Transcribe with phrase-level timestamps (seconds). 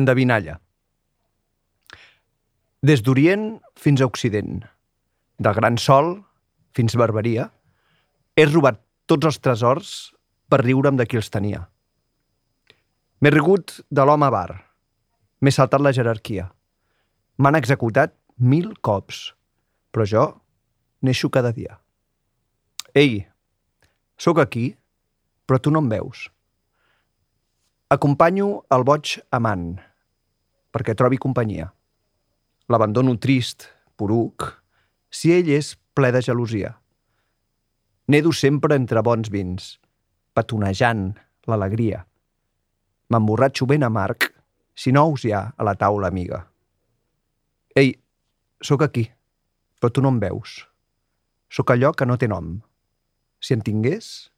[0.00, 0.58] Endevinalla.
[2.80, 4.62] Des d'Orient fins a Occident,
[5.40, 6.14] del Gran Sol
[6.76, 7.50] fins Barberia,
[8.36, 9.90] he robat tots els tresors
[10.48, 11.66] per riure'm de qui els tenia.
[13.20, 14.62] M'he rigut de l'home bar.
[15.40, 16.46] M'he saltat la jerarquia.
[17.36, 19.30] M'han executat mil cops,
[19.92, 20.24] però jo
[21.04, 21.76] neixo cada dia.
[22.96, 23.26] Ei,
[24.16, 24.70] sóc aquí,
[25.44, 26.28] però tu no em veus.
[27.90, 29.80] Acompanyo el boig amant,
[30.70, 31.68] perquè trobi companyia.
[32.70, 33.66] L'abandono trist,
[33.98, 34.46] poruc,
[35.10, 36.74] si ell és ple de gelosia.
[38.10, 39.74] Nedo sempre entre bons vins,
[40.34, 41.10] petonejant
[41.50, 42.04] l'alegria.
[43.10, 44.30] M'emborratxo ben amarg,
[44.74, 46.44] si nous hi ha a la taula amiga.
[47.74, 47.92] Ei,
[48.62, 49.08] sóc aquí,
[49.78, 50.60] però tu no em veus.
[51.50, 52.56] Sóc allò que no té nom.
[53.42, 54.30] Si en tingués,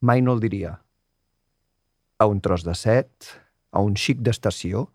[0.00, 0.78] mai no el diria
[2.18, 3.26] a un tros de set,
[3.72, 4.86] a un xic d'estació,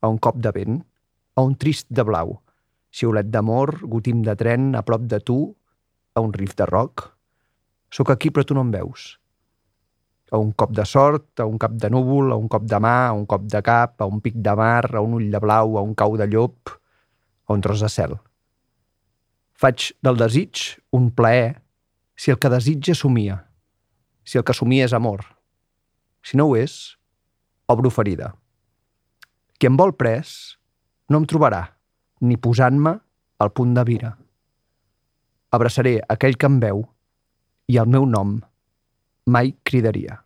[0.00, 0.80] a un cop de vent,
[1.36, 2.38] a un trist de blau,
[2.90, 5.38] xiulet d'amor, gotim de tren a prop de tu,
[6.14, 7.06] a un riff de rock.
[7.90, 9.16] Sóc aquí però tu no em veus.
[10.30, 13.08] A un cop de sort, a un cap de núvol, a un cop de mà,
[13.08, 15.78] a un cop de cap, a un pic de mar, a un ull de blau,
[15.78, 16.70] a un cau de llop,
[17.46, 18.14] a un tros de cel.
[19.58, 21.60] Faig del desig un plaer
[22.16, 23.42] si el que desitja somia,
[24.24, 25.24] si el que somia és amor.
[26.22, 26.96] Si no ho és,
[27.66, 28.34] obro ferida.
[29.60, 30.30] Qui em vol pres
[31.12, 31.60] no em trobarà,
[32.24, 32.94] ni posant-me
[33.44, 34.14] al punt de vira.
[35.52, 36.80] Abraçaré aquell que em veu
[37.68, 38.38] i el meu nom
[39.28, 40.16] mai cridaria.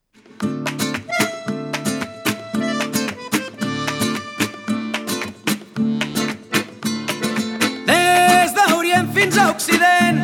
[7.91, 10.23] Des d'Orient fins a Occident,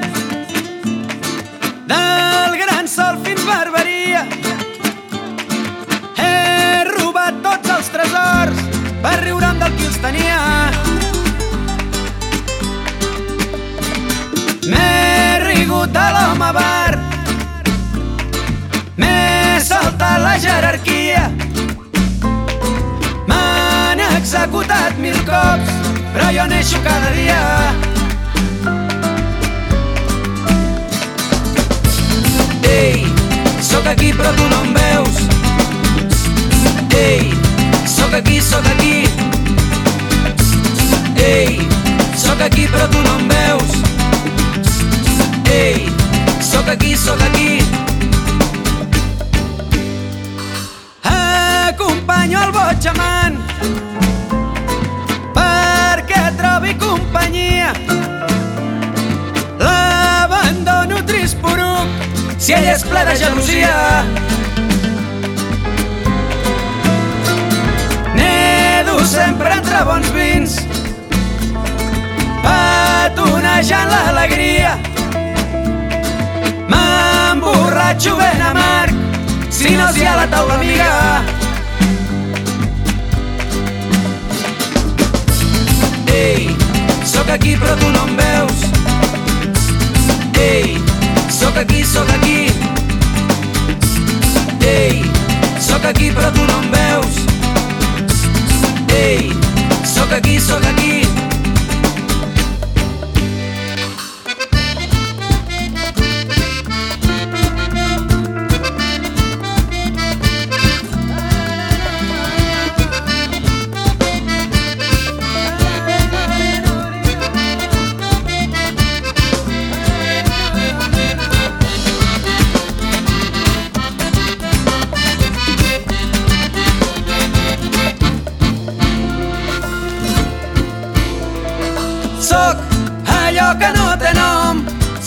[1.90, 4.22] del Gran Sol fins Barberia,
[6.14, 10.40] he robat tots els tresors per riure'm del qui els tenia.
[14.70, 16.98] M'he rigut de l'home bar,
[19.00, 21.24] m'he saltat la jerarquia,
[23.30, 25.72] m'han executat mil cops,
[26.12, 27.42] però jo neixo cada dia.
[32.70, 33.06] Ei,
[33.60, 35.16] sóc aquí però tu no em veus.
[36.94, 37.39] Ei,
[38.00, 39.04] sóc aquí, sóc aquí.
[41.16, 41.68] Ei,
[42.16, 43.72] sóc aquí però tu no em veus.
[45.50, 45.88] Ei,
[46.40, 47.60] sóc aquí, sóc aquí.
[51.04, 53.36] Acompanyo el boig amant
[55.36, 57.74] perquè trobi companyia.
[59.60, 61.88] L'abandono trist poruc
[62.38, 63.76] si ell és ple de gelosia.
[73.60, 74.78] Petonejant l'alegria.
[76.68, 78.94] M'emborratxo ben amarg
[79.50, 81.22] si no s'hi ha la taula amiga.
[86.06, 86.56] Ei,
[87.04, 88.58] sóc aquí però tu no em veus.
[90.40, 90.78] Ei,
[91.28, 92.48] sóc aquí, sóc aquí.
[94.64, 95.04] Ei,
[95.60, 97.14] sóc aquí però tu no em veus.
[98.88, 99.32] Ei,
[99.84, 100.99] sóc aquí, sóc aquí.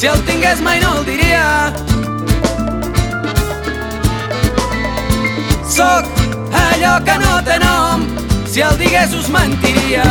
[0.04, 1.72] Si el tingués mai no el diria.
[5.76, 6.10] Soc
[6.62, 8.04] allò que no té nom,
[8.52, 10.04] si el digués us mentiria.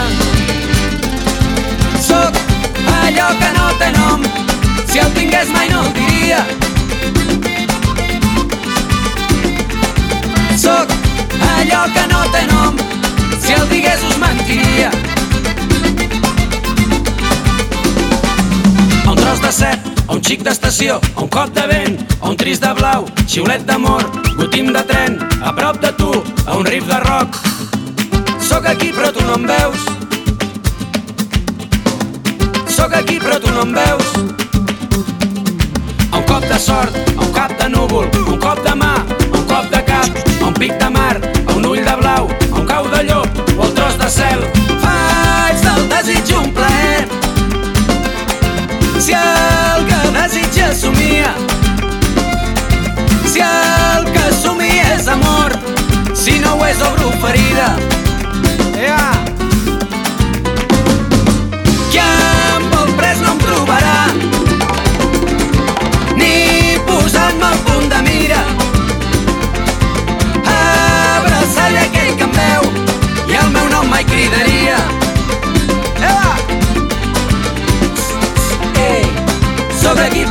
[2.06, 2.40] Soc
[3.02, 4.24] allò que no té nom,
[4.88, 6.40] si el tingués mai no el diria.
[10.64, 10.96] Soc
[11.52, 12.80] allò que no té nom,
[13.44, 14.90] si el digués us mentiria.
[19.04, 19.81] Un tros de set,
[20.12, 23.62] a un xic d'estació, a un cop de vent, a un trist de blau, xiulet
[23.64, 24.02] d'amor,
[24.36, 26.10] gotim de tren, a prop de tu,
[26.44, 27.38] a un riff de rock.
[28.44, 29.86] Sóc aquí però tu no em veus.
[32.68, 34.12] Sóc aquí però tu no em veus.
[36.10, 38.92] A un cop de sort, a un cap de núvol, un cop de mà,
[39.32, 41.16] un cop de cap, a un pic de mar,
[41.46, 44.44] a un ull de blau, a un cau de llop o al tros de cel.
[44.84, 46.61] Faig del desig un plaer.
[50.34, 51.34] El que desitja somia,
[53.26, 55.52] si el que somia és amor,
[56.14, 57.76] si no ho és obro ferida.
[58.76, 59.12] Yeah.
[61.90, 64.06] Qui em vol pres no em trobarà,
[66.16, 68.42] ni posant-me al punt de mira.
[70.56, 72.72] Abraçar-li aquell que em veu
[73.28, 75.01] i el meu nom mai cridaria.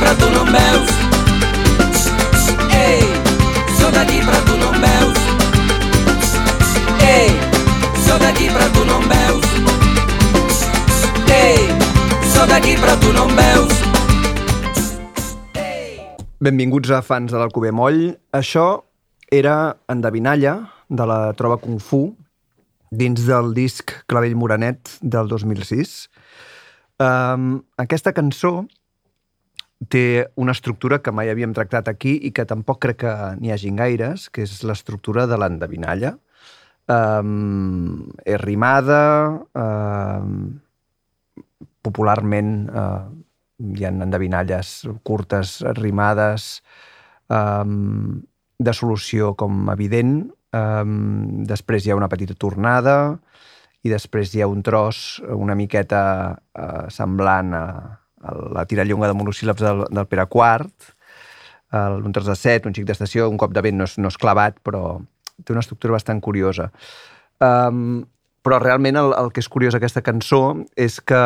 [0.02, 0.90] Però tu no em veus.
[2.74, 3.02] Ei,
[3.78, 5.20] sóc aquí però tu no em veus.
[7.06, 7.28] Ei,
[8.02, 9.46] sóc aquí però tu no em veus.
[11.36, 11.60] Ei,
[12.34, 13.78] sóc aquí però tu no em veus.
[16.42, 18.02] Benvinguts a fans de l'Alcover Moll.
[18.34, 18.82] Això
[19.30, 20.56] era Endevinalla,
[20.90, 22.08] de la Trova Kung Fu,
[22.90, 26.08] dins del disc Clavell Moranet del 2006.
[26.98, 28.64] Um, aquesta cançó
[29.88, 33.78] té una estructura que mai havíem tractat aquí i que tampoc crec que n'hi hagin
[33.80, 36.16] gaires, que és l'estructura de l'endevinalla.
[36.92, 39.02] Um, és rimada,
[39.54, 40.58] um,
[41.82, 43.06] popularment uh,
[43.72, 44.74] hi ha endevinalles
[45.06, 46.60] curtes, rimades,
[47.30, 48.20] um,
[48.62, 53.16] de solució com evident, um, després hi ha una petita tornada
[53.82, 56.02] i després hi ha un tros una miqueta
[56.34, 57.64] uh, semblant a,
[58.54, 60.92] la tirallonga de monosíl·labs del, del Pere IV,
[61.72, 64.12] el, un tros de set, un xic d'estació, un cop de vent no és, no
[64.12, 65.00] és clavat, però
[65.42, 66.70] té una estructura bastant curiosa.
[67.42, 68.04] Um,
[68.42, 70.42] però realment el, el que és curiós aquesta cançó
[70.78, 71.22] és que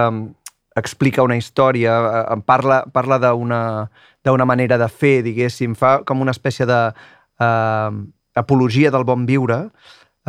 [0.77, 6.35] explica una història, eh, em parla, parla d'una manera de fer, diguéssim, fa com una
[6.37, 7.91] espècie de eh,
[8.37, 9.63] apologia del bon viure,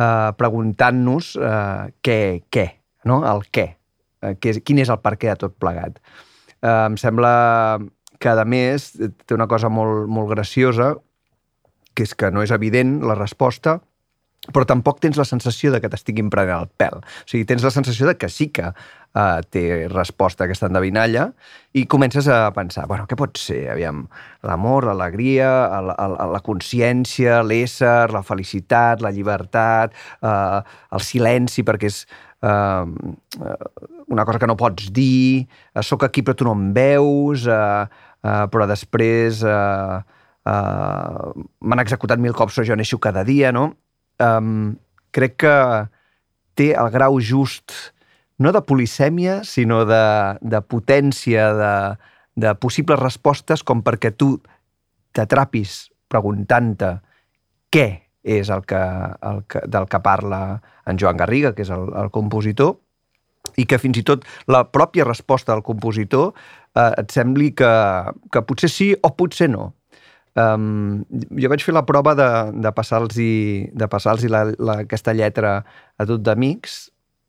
[0.00, 2.66] eh, preguntant-nos eh, què, què,
[3.04, 3.20] no?
[3.28, 3.66] el què,
[4.24, 6.00] eh, què quin és el per què de tot plegat.
[6.62, 7.32] Eh, em sembla
[8.18, 10.94] que, a més, té una cosa molt, molt graciosa,
[11.94, 13.78] que és que no és evident la resposta,
[14.54, 17.02] però tampoc tens la sensació de que t'estiguin prenent el pèl.
[17.02, 21.26] O sigui, tens la sensació de que sí que uh, té resposta aquesta endevinalla
[21.76, 23.66] i comences a pensar, bueno, què pot ser?
[23.74, 24.06] Aviam,
[24.46, 25.50] l'amor, l'alegria,
[25.84, 30.62] la, la, la consciència, l'ésser, la felicitat, la llibertat, uh,
[30.96, 32.04] el silenci, perquè és
[32.42, 32.84] uh,
[34.08, 37.84] una cosa que no pots dir, uh, sóc aquí però tu no em veus, uh,
[38.22, 39.98] uh, però després uh,
[40.46, 43.72] uh, m'han executat mil cops però jo neixo cada dia, no?
[44.18, 44.76] um,
[45.14, 45.54] crec que
[46.58, 47.72] té el grau just
[48.38, 50.02] no de polisèmia, sinó de,
[50.42, 51.74] de potència, de,
[52.38, 54.36] de possibles respostes com perquè tu
[55.14, 56.92] t'atrapis preguntant-te
[57.74, 57.88] què
[58.28, 58.80] és el que,
[59.30, 62.76] el que, del que parla en Joan Garriga, que és el, el compositor,
[63.56, 67.72] i que fins i tot la pròpia resposta del compositor eh, et sembli que,
[68.32, 69.72] que potser sí o potser no.
[70.38, 71.02] Um,
[71.34, 72.28] jo vaig fer la prova de,
[72.62, 75.64] de passar-los de passar la, la, aquesta lletra
[75.98, 76.76] a tot d'amics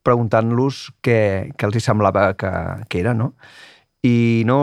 [0.05, 1.21] preguntant-los què,
[1.57, 2.51] què els hi semblava que,
[2.89, 3.33] que era, no?
[4.05, 4.59] I no...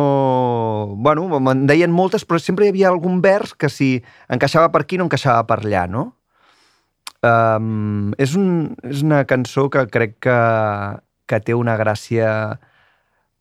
[0.96, 3.98] Bueno, me'n deien moltes, però sempre hi havia algun vers que si
[4.32, 6.15] encaixava per aquí no encaixava per allà, no?
[7.24, 10.38] Um, és, un, és una cançó que crec que,
[11.26, 12.28] que té una gràcia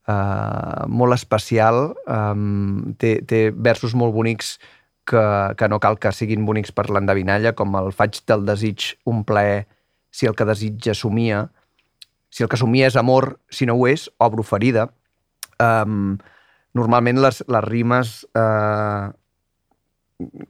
[0.08, 1.94] uh, molt especial.
[2.08, 4.56] Um, té, té versos molt bonics
[5.06, 5.24] que,
[5.58, 9.66] que no cal que siguin bonics per l'endevinalla, com el faig del desig un plaer
[10.16, 11.50] si el que desitja somia,
[12.32, 14.88] si el que somia és amor, si no ho és, obro ferida.
[15.60, 16.16] Um,
[16.76, 19.12] normalment les, les rimes uh,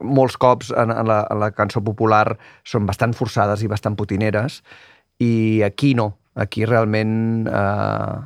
[0.00, 4.60] molts cops en, en, la, en la cançó popular són bastant forçades i bastant putineres
[5.22, 8.20] i aquí no, aquí realment uh,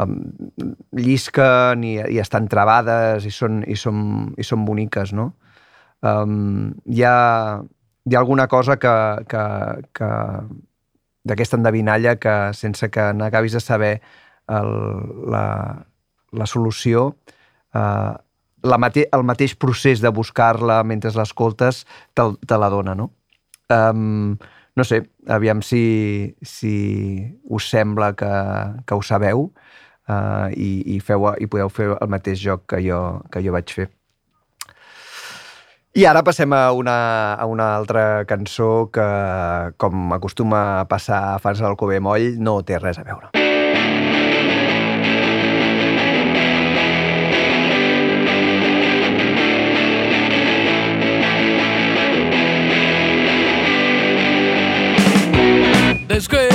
[0.00, 0.16] um,
[0.96, 5.30] llisquen i, i estan travades i són, i són, i són boniques, no?
[6.00, 7.60] Um, hi, ha,
[8.08, 8.94] hi ha alguna cosa que,
[9.28, 9.44] que,
[9.94, 10.10] que
[11.28, 13.92] d'aquesta endevinalla que sense que n'acabis de saber
[14.48, 14.72] el,
[15.30, 15.44] la,
[16.32, 17.10] la solució,
[17.74, 18.12] eh,
[18.62, 23.10] la mate el mateix procés de buscar-la mentre l'escoltes te, te la dona, no?
[23.70, 24.36] Um,
[24.76, 26.74] no sé, aviam si, si
[27.44, 28.30] us sembla que,
[28.86, 29.48] que ho sabeu
[30.08, 33.00] uh, i, i, feu, i podeu fer el mateix joc que jo,
[33.32, 33.90] que jo vaig fer.
[35.90, 39.06] I ara passem a una, a una altra cançó que,
[39.76, 43.49] com acostuma a passar a fans del Cové Moll, no té res a veure.
[56.10, 56.49] There's great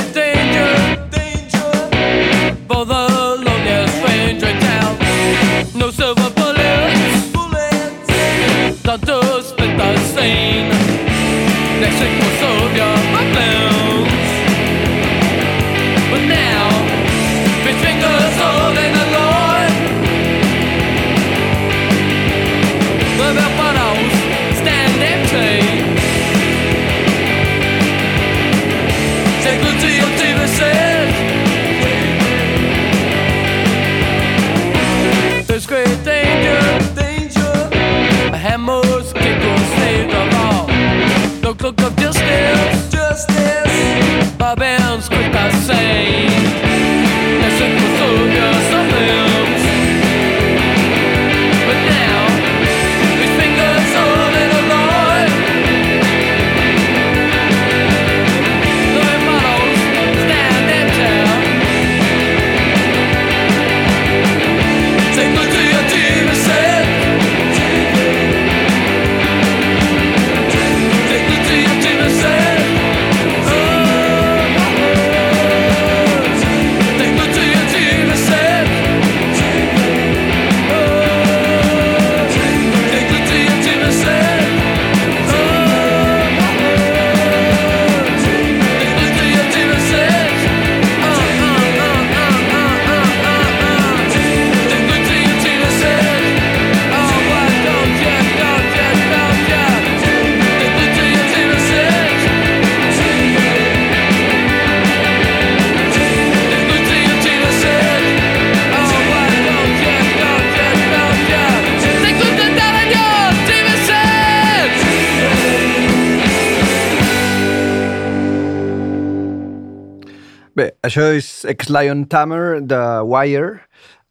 [120.96, 123.58] això és Ex-Lion Tamer de Wire,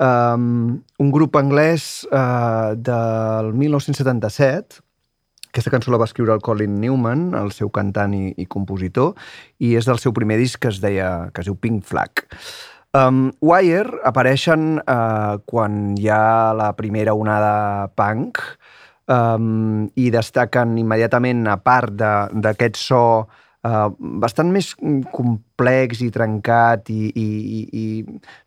[0.05, 4.83] um, un grup anglès uh, del 1977.
[5.49, 9.14] Aquesta cançó la va escriure el Colin Newman, el seu cantant i, i compositor,
[9.64, 12.26] i és del seu primer disc que es deia que es diu Pink Flag.
[12.93, 18.43] Um, Wire apareixen uh, quan hi ha la primera onada punk
[19.09, 23.00] um, i destaquen immediatament, a part d'aquest so
[23.64, 24.75] bastant més
[25.14, 27.28] complex i trencat i, i,
[27.59, 27.85] i, i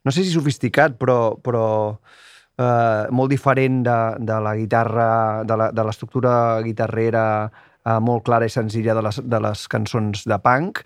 [0.06, 5.10] no sé si sofisticat, però, però uh, molt diferent de, de la guitarra,
[5.48, 6.34] de l'estructura
[6.66, 10.84] guitarrera uh, molt clara i senzilla de les, de les cançons de punk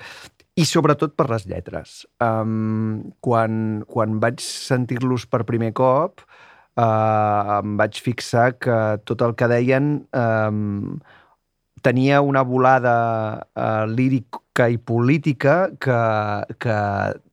[0.60, 2.02] i sobretot per les lletres.
[2.24, 6.26] Um, quan, quan vaig sentir-los per primer cop,
[6.76, 11.00] uh, em vaig fixar que tot el que deien um,
[11.82, 12.96] tenia una volada
[13.56, 15.98] uh, lírica i política que,
[16.60, 16.76] que,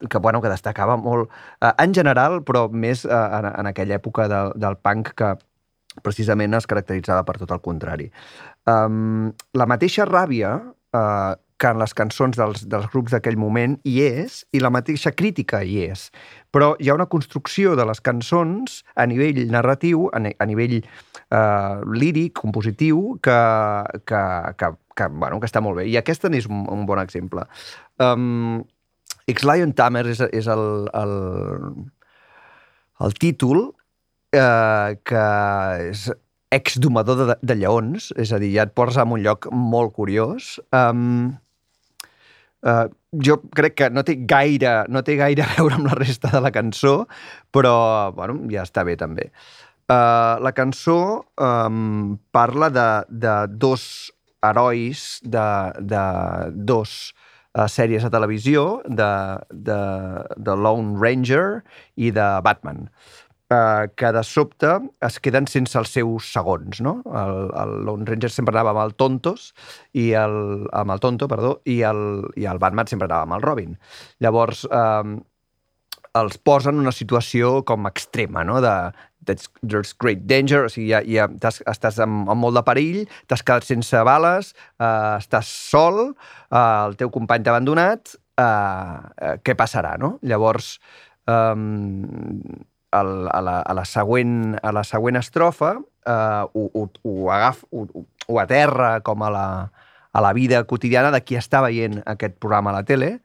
[0.08, 4.28] que, bueno, que destacava molt, uh, en general, però més uh, en, en aquella època
[4.30, 5.34] del, del punk que
[6.04, 8.08] precisament es caracteritzava per tot el contrari.
[8.68, 13.98] Um, la mateixa ràbia uh, que en les cançons dels, dels grups d'aquell moment hi
[14.04, 16.08] és, i la mateixa crítica hi és.
[16.54, 21.82] Però hi ha una construcció de les cançons a nivell narratiu, a, a nivell uh,
[21.90, 23.38] líric, compositiu, que,
[24.06, 24.22] que,
[24.58, 25.88] que, que, bueno, que està molt bé.
[25.90, 27.46] I aquesta n'és un, un bon exemple.
[27.98, 28.62] Um,
[29.28, 30.64] X-Lion Tamer és, és el,
[30.96, 31.18] el,
[33.04, 33.66] el títol
[34.32, 35.26] eh, que
[35.90, 36.06] és
[36.54, 40.56] ex-domador de, de lleons, és a dir, ja et posa en un lloc molt curiós.
[40.72, 41.36] Um,
[42.66, 42.86] uh,
[43.24, 46.42] jo crec que no té gaire no té gaire a veure amb la resta de
[46.44, 47.00] la cançó,
[47.54, 49.30] però bueno, ja està bé també.
[49.88, 50.98] Uh, la cançó
[51.40, 54.12] um, parla de, de dos
[54.44, 55.46] herois de,
[55.80, 56.02] de
[56.52, 57.14] dos
[57.56, 59.08] uh, sèries de televisió, de,
[59.48, 59.78] de,
[60.36, 61.62] de Lone Ranger
[61.96, 62.90] i de Batman.
[63.50, 64.74] Eh, que de sobte
[65.08, 66.98] es queden sense els seus segons, no?
[67.22, 69.52] El, el Lone Ranger sempre anava amb el Tontos,
[69.96, 72.02] i el, amb el Tonto, perdó, i el,
[72.36, 73.74] i el Batman sempre anava amb el Robin.
[74.24, 75.18] Llavors, eh,
[76.18, 78.60] els posen en una situació com extrema, no?
[78.64, 78.74] De,
[79.28, 83.42] there's great danger, o sigui, ja, ja t'has- estàs en, en molt de perill, t'has
[83.44, 86.14] quedat sense bales, eh, estàs sol,
[86.50, 88.96] eh, el teu company t'ha abandonat, eh,
[89.28, 90.16] eh, què passarà, no?
[90.22, 90.78] Llavors,
[91.28, 91.54] eh,
[92.92, 97.64] el, a, la, a, la següent, a la següent estrofa eh, ho, ho, ho, agaf,
[97.70, 99.46] ho, ho- aterra com a la,
[100.12, 103.18] a la vida quotidiana de qui està veient aquest programa a la tele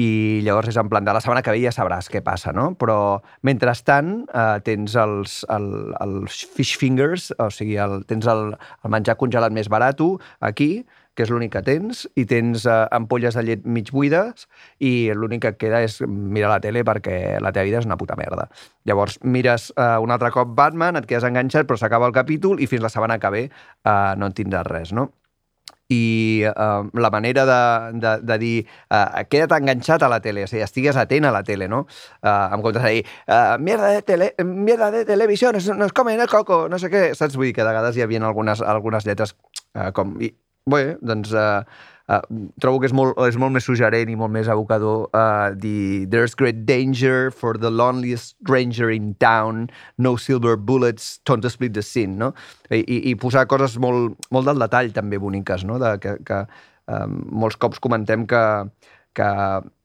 [0.00, 2.70] i llavors és en plan de la setmana que ve ja sabràs què passa, no?
[2.80, 5.66] Però mentrestant eh, tens els, el,
[6.00, 10.00] els fish fingers, o sigui, el, tens el, el menjar congelat més barat
[10.40, 10.86] aquí,
[11.20, 14.48] que és l'únic que tens, i tens eh, ampolles de llet mig buides
[14.80, 18.16] i l'únic que queda és mirar la tele perquè la teva vida és una puta
[18.16, 18.48] merda.
[18.88, 22.70] Llavors mires eh, un altre cop Batman, et quedes enganxat, però s'acaba el capítol i
[22.70, 25.10] fins la setmana que ve eh, no en tindràs res, no?
[25.90, 28.58] i uh, la manera de, de, de dir
[28.94, 31.80] uh, queda't enganxat a la tele, o sigui, estigues atent a la tele, no?
[32.22, 36.22] Uh, en comptes de dir uh, mierda de, tele, mierda de televisió, nos, nos comen
[36.22, 37.34] el coco, no sé què, saps?
[37.34, 39.34] Vull dir que de vegades hi havia algunes, algunes lletres
[39.74, 40.14] uh, com...
[40.22, 40.30] I,
[40.66, 41.32] bé, doncs...
[41.32, 41.62] Uh,
[42.10, 46.08] Uh, trobo que és molt, és molt més suggerent i molt més evocador uh, dir
[46.10, 51.84] There's great danger for the loneliest stranger in town, no silver bullets, don't split the
[51.86, 52.32] scene, no?
[52.66, 55.78] I, i, i posar coses molt, molt del detall també boniques, no?
[55.78, 56.40] De, que, que
[56.90, 57.14] um,
[57.44, 58.42] molts cops comentem que,
[59.14, 59.30] que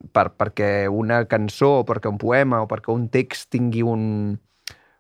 [0.10, 4.40] per, perquè una cançó o perquè un poema o perquè un text tingui un,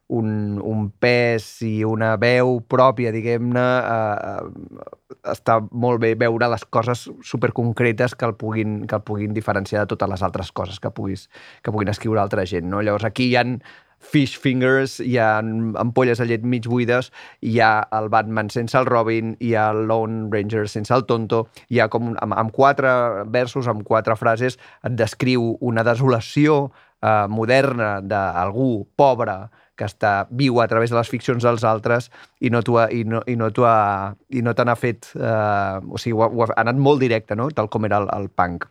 [0.08, 7.08] un, un pes i una veu pròpia, diguem-ne, eh, està molt bé veure les coses
[7.26, 11.30] superconcretes que el puguin, que el puguin diferenciar de totes les altres coses que, puguis,
[11.64, 12.70] que puguin escriure altra gent.
[12.70, 12.84] No?
[12.86, 13.58] Llavors aquí hi han
[14.06, 15.40] fish fingers, hi ha
[15.82, 17.10] ampolles de llet mig buides,
[17.42, 21.48] hi ha el Batman sense el Robin, hi ha el Lone Ranger sense el Tonto,
[21.74, 22.92] hi ha com amb, amb quatre
[23.34, 26.68] versos, amb quatre frases, et descriu una desolació
[27.01, 29.40] eh, moderna d'algú pobre
[29.75, 32.09] que està viu a través de les ficcions dels altres
[32.40, 35.11] i no t'ho ha, i no, i no ha, i no n'ha fet...
[35.16, 38.09] Eh, o sigui, ho ha, ho ha anat molt directe, no?, tal com era el,
[38.16, 38.68] el punk.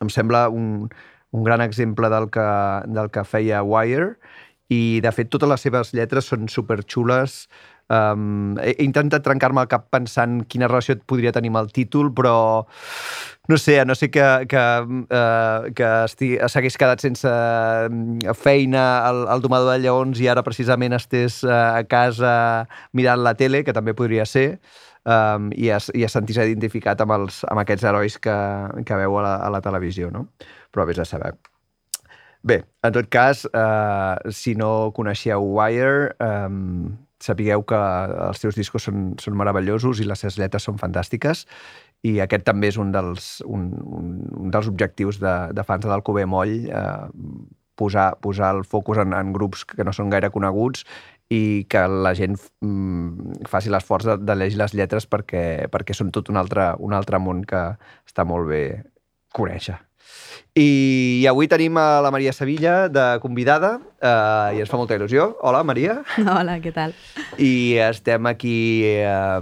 [0.00, 0.88] Em sembla un,
[1.30, 2.46] un gran exemple del que,
[2.90, 4.14] del que feia Wire
[4.70, 7.44] i, de fet, totes les seves lletres són superxules.
[7.90, 11.72] Um, he, he intentat trencar-me el cap pensant quina relació et podria tenir amb el
[11.74, 12.34] títol, però
[13.50, 15.88] no sé, no sé que, que, uh, que
[16.46, 21.80] s'hagués quedat sense mm, feina al, al domador de lleons i ara precisament estés uh,
[21.80, 22.32] a casa
[22.94, 24.60] mirant la tele, que també podria ser,
[25.02, 28.40] um, i, es, i es sentís identificat amb, els, amb aquests herois que,
[28.86, 30.28] que veu a la, a la televisió, no?
[30.70, 31.34] Però vés a saber.
[32.42, 36.48] Bé, en tot cas, eh, si no coneixeu Wire, eh,
[37.20, 37.78] sapigueu que
[38.30, 41.46] els seus discos són, són meravellosos i les seves lletres són fantàstiques
[42.06, 44.12] i aquest també és un dels, un, un,
[44.44, 47.42] un dels objectius de, de fans de l'Alcover Moll, eh,
[47.80, 50.86] posar, posar el focus en, en grups que no són gaire coneguts
[51.30, 56.10] i que la gent mm, faci l'esforç de, de llegir les lletres perquè, perquè són
[56.14, 57.62] tot un altre, un altre món que
[58.08, 58.64] està molt bé
[59.36, 59.78] conèixer.
[60.58, 65.28] I avui tenim a la Maria Sevilla de convidada eh, i ens fa molta il·lusió.
[65.46, 66.00] Hola, Maria.
[66.34, 66.94] Hola, què tal?
[67.38, 69.38] I estem aquí eh,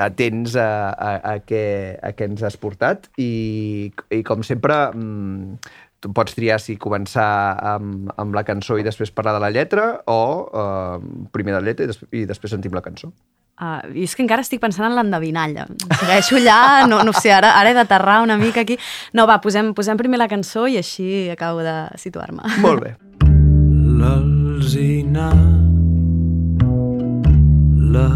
[0.00, 1.64] atents a, a, a, què,
[2.00, 5.60] a què ens has portat i, i com sempre, mm,
[6.00, 7.28] tu pots triar si començar
[7.74, 11.68] amb, amb la cançó i després parlar de la lletra o eh, primer de la
[11.68, 13.12] lletra i, des, i després sentim la cançó.
[13.60, 15.66] Uh, I és que encara estic pensant en l'endevinalla.
[16.00, 18.78] Segueixo allà, no, no sé, ara, ara he d'aterrar una mica aquí.
[19.12, 22.56] No, va, posem, posem primer la cançó i així acabo de situar-me.
[22.64, 22.94] Molt bé.
[24.00, 25.28] L'alzina
[27.90, 28.08] la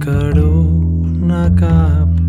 [0.00, 2.21] carona cap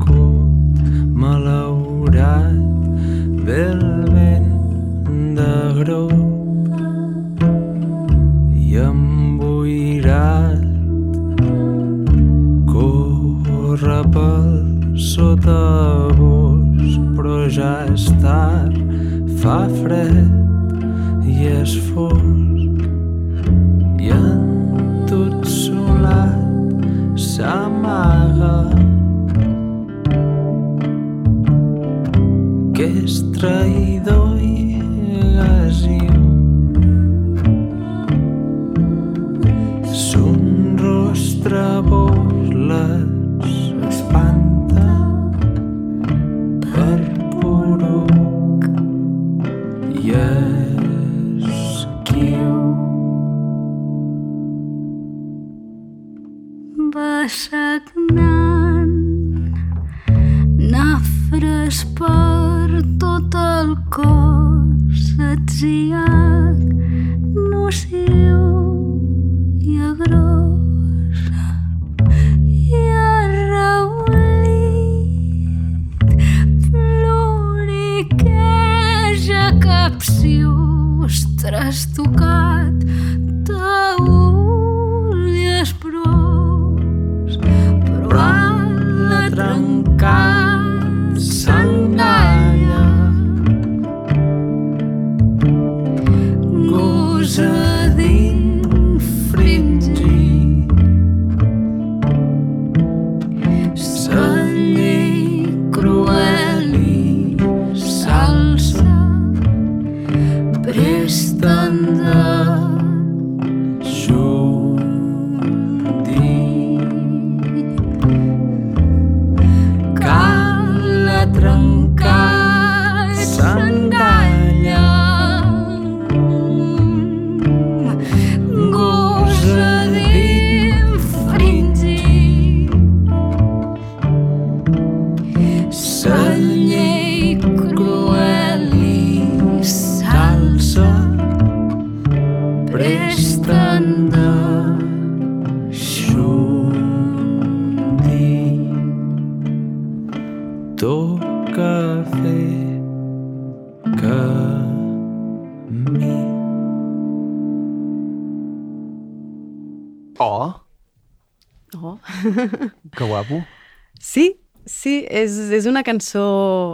[165.14, 166.26] és, és una cançó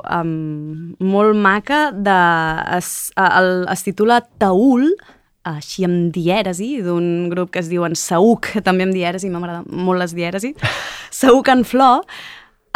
[0.04, 2.18] um, molt maca, de,
[2.80, 4.88] es, el, es titula Taül,
[5.50, 10.16] així amb dièresi, d'un grup que es diuen Saúc, també amb dièresi, m'agrada molt les
[10.16, 10.54] dièresi,
[11.22, 12.06] Saúc en flor,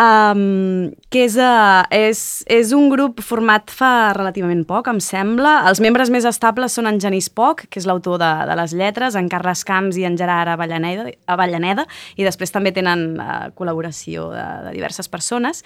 [0.01, 5.55] um, que és, uh, és, és un grup format fa relativament poc, em sembla.
[5.69, 9.17] Els membres més estables són en Genís Poc, que és l'autor de, de les lletres,
[9.19, 11.85] en Carles Camps i en Gerard Avellaneda, Avellaneda
[12.17, 15.63] i després també tenen uh, col·laboració de, de diverses persones.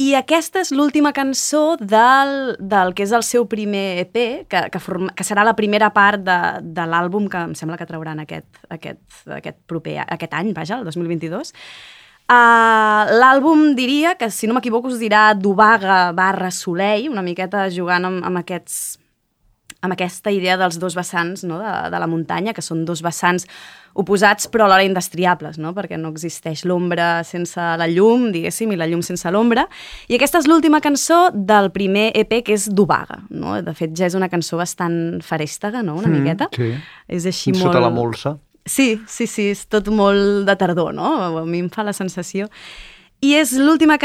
[0.00, 4.80] I aquesta és l'última cançó del, del que és el seu primer EP, que, que,
[4.82, 8.48] forma, que serà la primera part de, de l'àlbum que em sembla que trauran aquest,
[8.68, 9.04] aquest,
[9.38, 11.54] aquest, proper, aquest any, vaja, el 2022.
[12.26, 18.08] Uh, L'àlbum diria que, si no m'equivoco, us dirà Dubaga barra Soleil, una miqueta jugant
[18.08, 18.96] amb, amb aquests
[19.86, 21.60] amb aquesta idea dels dos vessants no?
[21.60, 23.46] de, de la muntanya, que són dos vessants
[23.96, 25.72] oposats però alhora indestriables, no?
[25.76, 29.66] perquè no existeix l'ombra sense la llum, diguéssim, i la llum sense l'ombra.
[30.10, 33.22] I aquesta és l'última cançó del primer EP, que és Dubaga.
[33.30, 33.56] No?
[33.64, 35.96] De fet, ja és una cançó bastant farèstega, no?
[36.00, 36.50] una miqueta.
[36.56, 36.74] sí.
[37.06, 37.84] És així Sota molt...
[37.84, 38.30] la molsa.
[38.66, 41.14] Sí, sí, sí, és tot molt de tardor, no?
[41.40, 42.50] A mi em fa la sensació.
[43.24, 43.96] I és l'última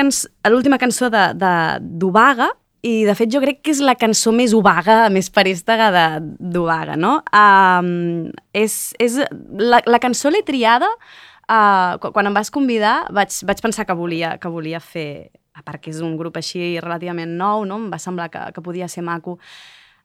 [0.48, 4.56] l'última cançó de, de d'Ubaga, i de fet jo crec que és la cançó més
[4.58, 6.06] ubaga, més parèstega de
[6.54, 7.20] d'Ubaga, no?
[7.30, 9.20] Um, és, és,
[9.58, 14.34] la, la cançó l'he triada uh, quan em vas convidar vaig, vaig pensar que volia,
[14.42, 17.78] que volia fer, a part que és un grup així relativament nou, no?
[17.78, 19.38] em va semblar que, que podia ser maco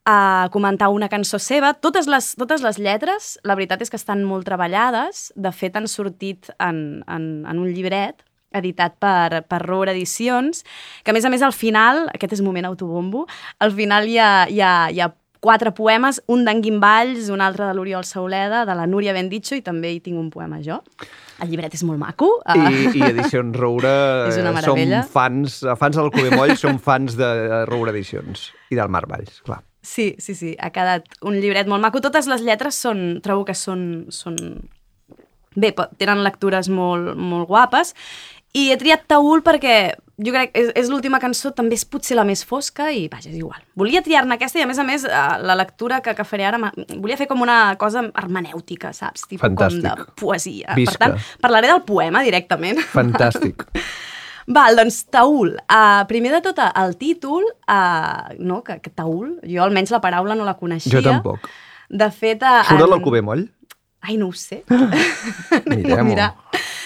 [0.07, 1.75] a comentar una cançó seva.
[1.75, 5.33] Totes les, totes les lletres, la veritat és que estan molt treballades.
[5.35, 8.23] De fet, han sortit en, en, en un llibret
[8.57, 10.63] editat per, per Roure Edicions,
[11.05, 13.27] que a més a més al final, aquest és moment autobombo,
[13.61, 15.11] al final hi ha, hi ha, hi ha
[15.47, 19.55] quatre poemes, un d'en Guim Valls, un altre de l'Oriol Sauleda, de la Núria Bendicho,
[19.59, 20.81] i també hi tinc un poema jo.
[21.43, 22.31] El llibret és molt maco.
[22.55, 23.93] I, i Edicions Roure
[24.33, 24.81] eh, som
[25.13, 27.31] fans, fans del Club Moll, som fans de
[27.69, 29.61] Roure Edicions i del Mar Valls, clar.
[29.87, 32.03] Sí, sí, sí, ha quedat un llibret molt maco.
[32.03, 34.39] Totes les lletres són, trobo que són, són...
[35.57, 37.95] Bé, tenen lectures molt, molt guapes.
[38.57, 39.77] I he triat Taül perquè
[40.17, 43.31] jo crec que és, és l'última cançó, també és potser la més fosca i, vaja,
[43.31, 43.61] és igual.
[43.79, 46.73] Volia triar-ne aquesta i, a més a més, eh, la lectura que, que faré ara,
[46.97, 49.29] volia fer com una cosa hermenèutica, saps?
[49.31, 49.87] Tipo Fantàstic.
[49.87, 50.77] com de poesia.
[50.79, 50.97] Visca.
[50.97, 52.83] Per tant, parlaré del poema directament.
[52.97, 53.69] Fantàstic.
[54.47, 55.57] Val, doncs Taül.
[55.67, 60.39] Uh, primer de tot, el títol, uh, no, que, que Taül, jo almenys la paraula
[60.39, 60.93] no la coneixia.
[60.99, 61.49] Jo tampoc.
[61.91, 62.43] De fet...
[62.43, 63.47] Uh, Surt de l'Alcover Moll?
[64.07, 64.63] Ai, no ho sé.
[65.67, 66.05] Mirem-ho.
[66.07, 66.31] Mira.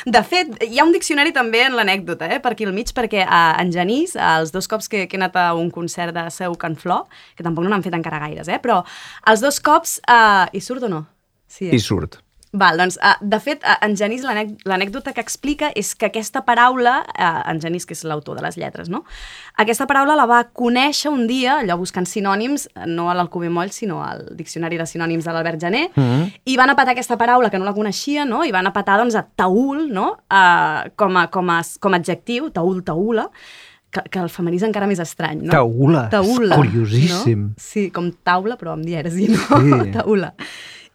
[0.08, 3.26] De fet, hi ha un diccionari també en l'anècdota, eh, per aquí al mig, perquè
[3.26, 6.56] uh, en Genís, els dos cops que, que he anat a un concert de Seu
[6.60, 7.04] Can Flor,
[7.36, 8.80] que tampoc no n'han fet encara gaires, eh, però
[9.28, 9.98] els dos cops...
[10.08, 11.04] Uh, hi surt o no?
[11.50, 11.76] Sí, eh?
[11.76, 12.22] I surt.
[12.52, 16.42] Val, doncs, uh, de fet, uh, en Genís l'anèc- l'anècdota que explica és que aquesta
[16.44, 19.04] paraula, uh, en Genís, que és l'autor de les lletres, no?
[19.56, 24.02] Aquesta paraula la va conèixer un dia, allò buscant sinònims, no a l'Alcover Moll, sinó
[24.02, 26.32] al Diccionari de Sinònims de l'Albert Gené, mm -hmm.
[26.44, 28.42] i van apatar aquesta paraula que no la coneixia, no?
[28.44, 30.18] I van apatar, doncs, a taül, no?
[30.28, 33.30] Uh, com, a, com, a, com a adjectiu, taül, taula,
[33.92, 35.52] que, que el femení és encara més estrany, no?
[35.52, 36.08] Taula.
[36.10, 36.56] Taula.
[36.56, 37.48] Curiosíssim.
[37.50, 37.54] No?
[37.56, 39.38] Sí, com taula, però amb dièresi, no?
[39.38, 39.90] Sí.
[39.98, 40.34] taula.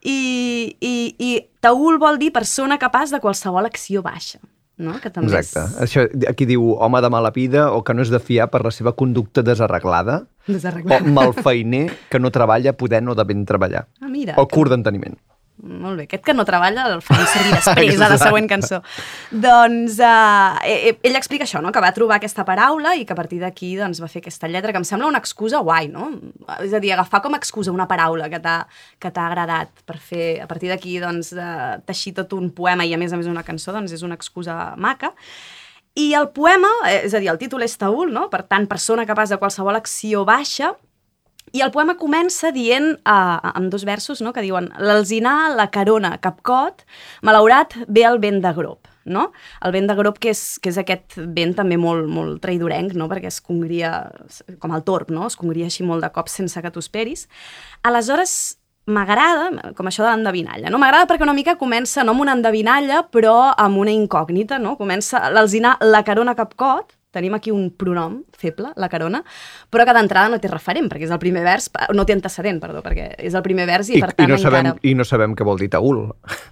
[0.06, 1.30] I, i, I
[1.64, 4.38] taul vol dir persona capaç de qualsevol acció baixa,
[4.78, 4.96] no?
[5.02, 5.64] Que també Exacte.
[5.66, 8.62] és Això, aquí diu home de mala vida o que no és de fiar per
[8.62, 11.02] la seva conducta desarreglada desarreglat.
[11.02, 13.86] o malfeiner que no treballa podent o devent treballar.
[14.00, 14.36] Ah, mira.
[14.38, 15.18] O curt d'enteniment.
[15.56, 18.82] Molt bé, aquest que no treballa el farem servir després, a la següent cançó.
[19.32, 21.72] Doncs uh, ell explica això, no?
[21.72, 24.74] que va trobar aquesta paraula i que a partir d'aquí doncs, va fer aquesta lletra,
[24.74, 26.10] que em sembla una excusa guai, no?
[26.60, 30.48] És a dir, agafar com a excusa una paraula que t'ha agradat per fer, a
[30.50, 31.50] partir d'aquí, doncs, de
[31.88, 34.74] teixir tot un poema i a més a més una cançó, doncs és una excusa
[34.76, 35.14] maca.
[35.96, 38.26] I el poema, eh, és a dir, el títol és Taül, no?
[38.28, 40.74] per tant, persona capaç de qualsevol acció baixa,
[41.56, 46.16] i el poema comença dient, uh, amb dos versos, no?, que diuen l'alzinar, la carona,
[46.20, 46.84] capcot,
[47.24, 49.30] malaurat ve el vent de grop, no?
[49.64, 53.08] El vent de grop, que és, que és aquest vent també molt, molt traidorenc, no?,
[53.12, 53.94] perquè es congria,
[54.60, 57.26] com el torb, no?, es congria així molt de cop sense que t'ho esperis.
[57.86, 58.36] Aleshores,
[58.86, 60.78] m'agrada, com això de l'endevinalla, no?
[60.78, 64.76] M'agrada perquè una mica comença no amb una endevinalla, però amb una incògnita, no?
[64.78, 69.22] Comença l'alzinar, la carona capcot, tenim aquí un pronom feble, la carona,
[69.72, 72.84] però que d'entrada no té referent, perquè és el primer vers, no té antecedent, perdó,
[72.84, 74.84] perquè és el primer vers i, I, per tant i, no sabem, encara...
[74.84, 76.04] I no sabem què vol dir taül.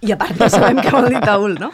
[0.05, 1.71] I a part no sabem què vol dir taül, no?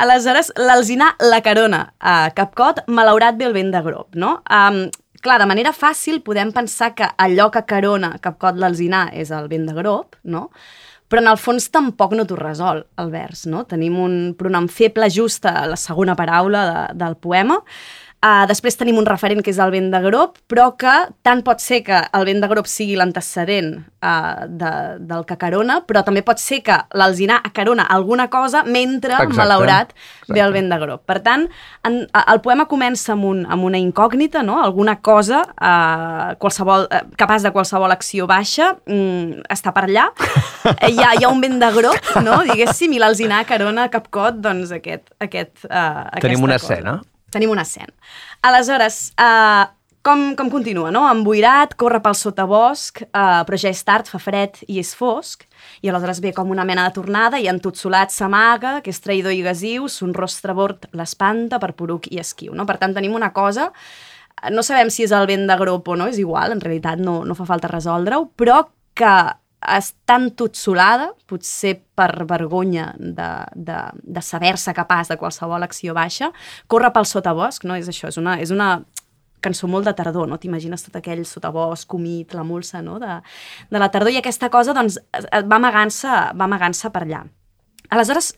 [0.00, 4.38] Aleshores, l'alzinar, la carona, a Capcot, malaurat ve el vent de grop, no?
[4.48, 4.86] Um,
[5.20, 9.68] clar, de manera fàcil podem pensar que allò que carona Capcot l'alzinar és el vent
[9.68, 10.46] de grop, no?
[11.10, 13.66] Però en el fons tampoc no t'ho resol, el vers, no?
[13.68, 17.58] Tenim un pronom feble just a la segona paraula de, del poema,
[18.20, 20.92] Uh, després tenim un referent que és el vent de grop, però que
[21.24, 24.72] tant pot ser que el vent de grop sigui l'antecedent uh, de,
[25.08, 29.94] del que carona, però també pot ser que l'alzinar acarona alguna cosa mentre, Exacte, malaurat,
[29.94, 30.34] exacte.
[30.36, 31.00] ve el vent de grop.
[31.08, 31.46] Per tant,
[31.88, 34.58] en, el poema comença amb, un, amb una incògnita, no?
[34.60, 40.10] alguna cosa uh, qualsevol, uh, capaç de qualsevol acció baixa, mm, està per allà.
[40.90, 42.42] Hi, ha, hi ha un vent de grop, no?
[42.50, 46.74] diguéssim, i l'alzinar acarona capcot, doncs aquest, aquest, uh, Tenim una cosa.
[46.74, 46.98] escena.
[47.30, 47.92] Tenim una escena.
[48.42, 49.68] Aleshores, uh,
[50.02, 51.04] com, com continua, no?
[51.10, 55.44] Emboirat, corre pel sotabosc, uh, però ja és tard, fa fred i és fosc,
[55.84, 59.44] i aleshores ve com una mena de tornada i entotsolat s'amaga, que és traïdor i
[59.44, 62.66] gasiu, son rostre bord l'espanta per poruc i esquiu, no?
[62.68, 65.98] Per tant, tenim una cosa eh, no sabem si és el vent de grop o
[66.00, 68.64] no, és igual, en realitat no, no fa falta resoldre-ho, però
[68.96, 69.14] que
[69.60, 76.30] està entotsolada, potser per vergonya de, de, de saber-se capaç de qualsevol acció baixa,
[76.66, 77.76] corre pel sotabosc, no?
[77.76, 78.78] És això, és una, és una
[79.40, 80.38] cançó molt de tardor, no?
[80.40, 82.98] T'imagines tot aquell sotabosc humit, la molsa, no?
[83.02, 83.20] De,
[83.70, 87.24] de la tardor, i aquesta cosa, doncs, va amagant-se va amagant per allà.
[87.90, 88.34] Aleshores,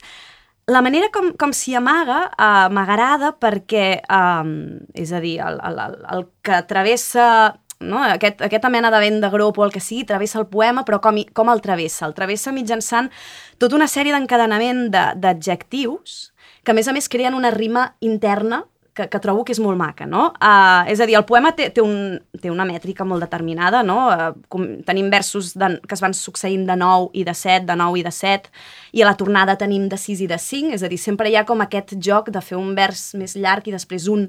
[0.70, 4.52] la manera com, com s'hi amaga uh, m'agrada perquè, um,
[4.94, 7.26] és a dir, el, el, el, el que travessa
[7.82, 8.02] no?
[8.04, 11.00] Aquest, aquesta mena de vent de grop o el que sigui, travessa el poema, però
[11.04, 12.06] com, com el travessa?
[12.08, 13.10] El travessa mitjançant
[13.58, 18.64] tota una sèrie d'encadenament de- d'adjectius que, a més a més, creen una rima interna
[18.94, 20.26] que, que trobo que és molt maca, no?
[20.36, 23.98] Uh, és a dir, el poema té, té, un, té una mètrica molt determinada, no?
[24.12, 27.76] Uh, com, tenim versos de, que es van succeint de 9 i de 7, de
[27.80, 28.52] 9 i de 7,
[28.92, 31.38] i a la tornada tenim de 6 i de 5, és a dir, sempre hi
[31.40, 34.28] ha com aquest joc de fer un vers més llarg i després un,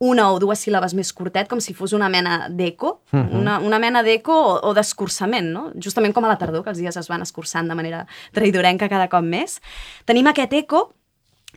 [0.00, 3.40] una o dues síl·labes més curtet, com si fos una mena d'eco, uh -huh.
[3.40, 5.72] una, una mena d'eco o, o d'escurçament, no?
[5.76, 9.08] Justament com a la tardor, que els dies es van escurçant de manera traidorenca cada
[9.08, 9.60] cop més.
[10.06, 10.94] Tenim aquest eco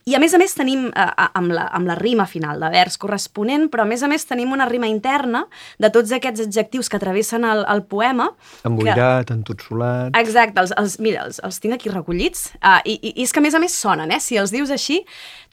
[0.06, 2.70] i a més a més tenim, eh, eh, amb, la, amb la rima final de
[2.74, 5.46] vers corresponent, però a més a més tenim una rima interna
[5.80, 8.30] de tots aquests adjectius que travessen el, el poema.
[8.68, 10.12] Emboirat, entotsolat...
[10.20, 12.50] Exacte, els, els, mira, els, els tinc aquí recollits.
[12.60, 14.20] Uh, i, i, I és que a més a més sonen, eh?
[14.24, 15.00] Si els dius així,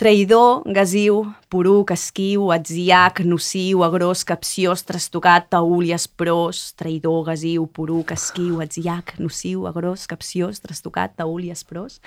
[0.00, 8.14] traïdor, gasiu, poruc, esquiu, atziac, nociu, agrós, capciós, trastocat, taül i esprós, traïdor, gasiu, poruc,
[8.16, 12.00] esquiu, atziac, nociu, agrós, capciós, trastocat, taül i esprós.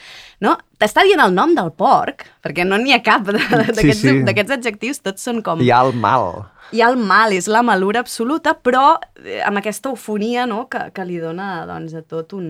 [0.43, 0.57] No?
[0.83, 4.15] T'està dient el nom del porc, perquè no n'hi ha cap de- d'aquests sí.
[4.27, 5.61] d'aquests adjectius, tots són com...
[5.63, 6.41] Hi ha el mal.
[6.75, 10.89] Hi ha el mal, és la malura absoluta, però eh, amb aquesta eufonia no, que,
[10.91, 12.49] que li dona doncs, a tot un...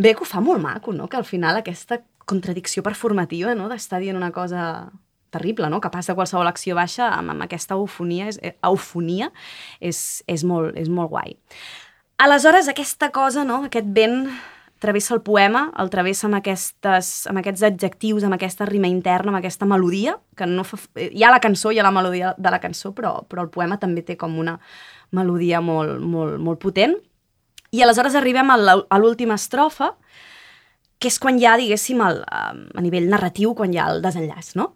[0.00, 1.10] Bé, que ho fa molt maco, no?
[1.12, 3.68] que al final aquesta contradicció performativa no?
[3.68, 4.88] d'estar dient una cosa
[5.28, 5.82] terrible, no?
[5.84, 9.28] que passa qualsevol acció baixa amb, amb aquesta eufonia, és, eh, eufonia
[9.84, 11.36] és, és, molt, és molt guai.
[12.24, 13.66] Aleshores, aquesta cosa, no?
[13.68, 14.30] aquest vent
[14.78, 19.40] travessa el poema, el travessa amb, aquestes, amb aquests adjectius, amb aquesta rima interna, amb
[19.40, 20.78] aquesta melodia, que no fa...
[21.02, 23.78] hi ha la cançó, hi ha la melodia de la cançó, però, però el poema
[23.82, 24.58] també té com una
[25.14, 26.96] melodia molt, molt, molt potent.
[27.74, 29.92] I aleshores arribem a l'última estrofa,
[30.98, 34.02] que és quan hi ha, diguéssim, el, eh, a nivell narratiu, quan hi ha el
[34.02, 34.72] desenllaç, no?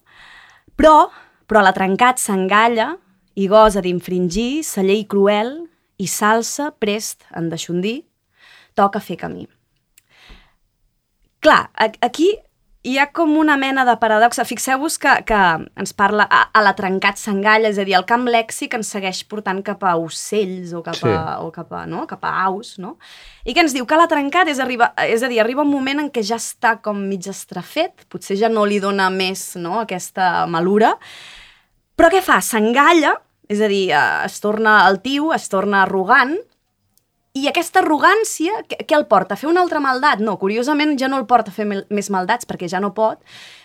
[0.79, 1.09] Però,
[1.47, 2.93] però la trencat s'engalla
[3.35, 5.57] i gosa d'infringir sa llei cruel
[5.99, 8.03] i salsa prest en deixondir,
[8.79, 9.47] toca fer camí.
[11.43, 11.67] Clar,
[12.01, 12.31] aquí
[12.83, 14.45] hi ha com una mena de paradoxa.
[14.47, 15.39] Fixeu-vos que, que
[15.79, 19.21] ens parla a, a la trencat s'engalla, és a dir, el camp lèxic ens segueix
[19.31, 21.11] portant cap a ocells o cap Sí.
[21.11, 22.05] a, o cap a, no?
[22.11, 22.97] cap a aus, no?
[23.47, 26.03] I que ens diu que la trencat és, arriba, és a dir, arriba un moment
[26.03, 29.79] en què ja està com mig estrafet, potser ja no li dona més no?
[29.83, 30.97] aquesta malura,
[31.95, 32.41] però què fa?
[32.43, 33.15] S'engalla,
[33.51, 36.35] és a dir, eh, es torna altiu, es torna arrogant,
[37.33, 39.33] i aquesta arrogància, què, el porta?
[39.33, 40.21] A fer una altra maldat?
[40.21, 43.23] No, curiosament ja no el porta a fer més maldats perquè ja no pot,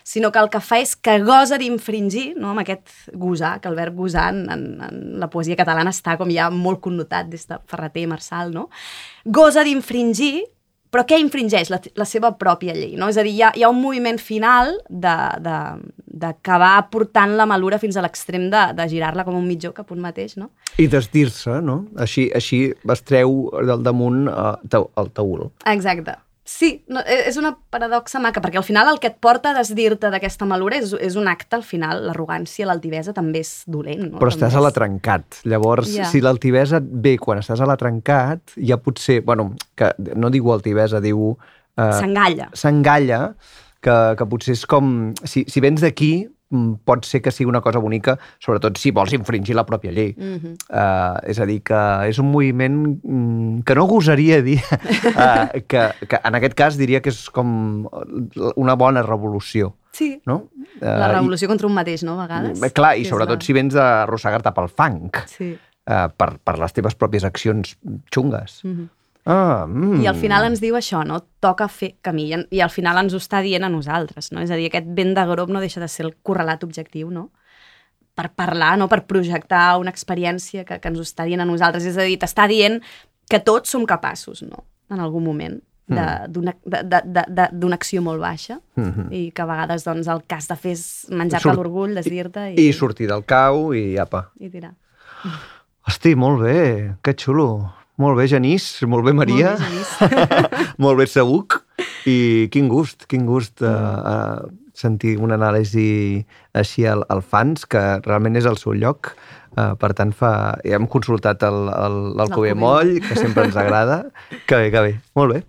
[0.08, 2.54] sinó que el que fa és que gosa d'infringir, no?
[2.54, 6.32] amb aquest gosar, que el verb gosar en, en, en la poesia catalana està com
[6.32, 8.70] ja molt connotat des de Ferreter i Marçal, no?
[9.26, 10.48] Gosa d'infringir,
[10.92, 11.70] però què infringeix?
[11.74, 13.10] La, la seva pròpia llei, no?
[13.12, 17.46] És a dir, hi ha, hi ha un moviment final de- de- d'acabar portant la
[17.46, 20.50] malura fins a l'extrem de, de girar-la com un mitjó cap un mateix, no?
[20.82, 21.86] I desdir-se, no?
[21.98, 22.62] Així, així
[22.94, 24.56] es treu del damunt uh,
[24.98, 25.52] el taül.
[25.70, 26.16] Exacte.
[26.48, 29.58] Sí, no, e- és una paradoxa maca, perquè al final el que et porta a
[29.58, 34.06] desdir-te d'aquesta malura és, és un acte, al final, l'arrogància, l'altivesa també és dolent.
[34.14, 34.22] No?
[34.22, 35.42] Però També estàs a la trencat.
[35.44, 36.06] Llavors, Ja.
[36.08, 39.20] si l'altivesa et ve quan estàs a la trencat, ja potser...
[39.28, 41.34] Bueno, que no diu altivesa, diu...
[41.78, 42.48] Uh, S'engalla.
[42.56, 43.20] S'engalla,
[43.84, 45.12] que, que potser és com...
[45.28, 46.30] Si, si vens d'aquí,
[46.86, 50.14] pot ser que sigui una cosa bonica, sobretot si vols infringir la pròpia llei.
[50.18, 50.54] Mm -hmm.
[50.70, 55.82] uh, és a dir, que és un moviment mm, que no gosaria dir uh, que,
[56.08, 57.88] que en aquest cas diria que és com
[58.56, 59.76] una bona revolució.
[59.92, 60.22] Sí.
[60.26, 60.50] No?
[60.80, 62.62] La Eh, revolució contra un mateix, no, a vegades?
[62.62, 65.58] Eh, Clar, i sobretot la- si vens d'arrossegar-te pel fang Sí.
[65.88, 67.78] eh, per, per les teves pròpies accions
[68.14, 68.62] xungues.
[68.64, 68.88] Mm -hmm.
[69.28, 70.02] Ah, mm.
[70.02, 71.18] I al final ens diu això, no?
[71.44, 72.30] Toca fer camí.
[72.32, 74.40] I, al final ens ho està dient a nosaltres, no?
[74.40, 77.30] És a dir, aquest vent de grop no deixa de ser el correlat objectiu, no?
[78.16, 78.88] Per parlar, no?
[78.88, 81.86] Per projectar una experiència que, que ens ho està dient a nosaltres.
[81.86, 82.80] És a dir, t'està dient
[83.30, 84.64] que tots som capaços, no?
[84.90, 85.60] En algun moment
[87.24, 89.06] de- d'una acció molt baixa Mhm.
[89.12, 92.68] i que a vegades doncs, el has de fer és menjar-te Surt- l'orgull, desdir-te i,
[92.70, 94.32] I sortir del cau i apa.
[94.40, 94.74] i tirar.
[95.88, 97.74] Hosti, molt bé, que xulo.
[97.98, 99.56] Molt bé, Genís, molt bé, Maria.
[99.58, 100.76] Molt bé, Genís.
[100.84, 101.62] molt bé, Sabuc.
[102.10, 106.22] I quin gust, quin gust uh, uh, sentir una anàlisi
[106.58, 109.16] així al, al fans, que realment és el seu lloc.
[109.58, 110.32] Uh, per tant, fa...
[110.62, 114.04] ja hem consultat l'Alcover L'Alcover Moll, que sempre ens agrada.
[114.48, 114.94] Que bé, que bé.
[115.18, 115.42] Molt bé.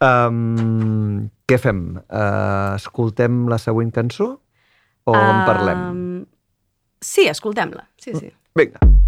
[0.00, 1.82] Um, què fem?
[2.08, 4.30] Uh, escoltem la següent cançó
[5.04, 5.84] o en parlem?
[5.90, 6.24] Um,
[7.04, 7.90] sí, escoltem-la.
[8.00, 8.32] Sí, sí.
[8.56, 8.80] Vinga.
[8.80, 8.99] You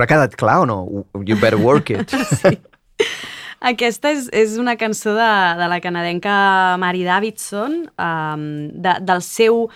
[0.00, 1.04] Us ha quedat clar o no?
[1.26, 2.08] You better work it.
[3.70, 6.32] Aquesta és, és una cançó de, de la canadenca
[6.80, 8.46] Mary Davidson, um,
[8.80, 9.66] de, del seu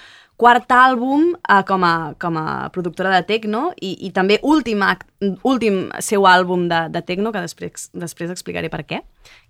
[0.41, 5.05] quart àlbum uh, com, a, com a productora de techno i, i també últim, ac-
[5.45, 9.03] últim seu àlbum de, de techno, que després, després explicaré per què,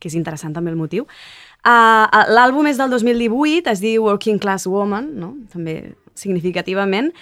[0.02, 1.06] que és interessant també el motiu.
[1.62, 5.36] Uh, L'àlbum és del 2018, es diu Working Class Woman, no?
[5.54, 7.14] també significativament,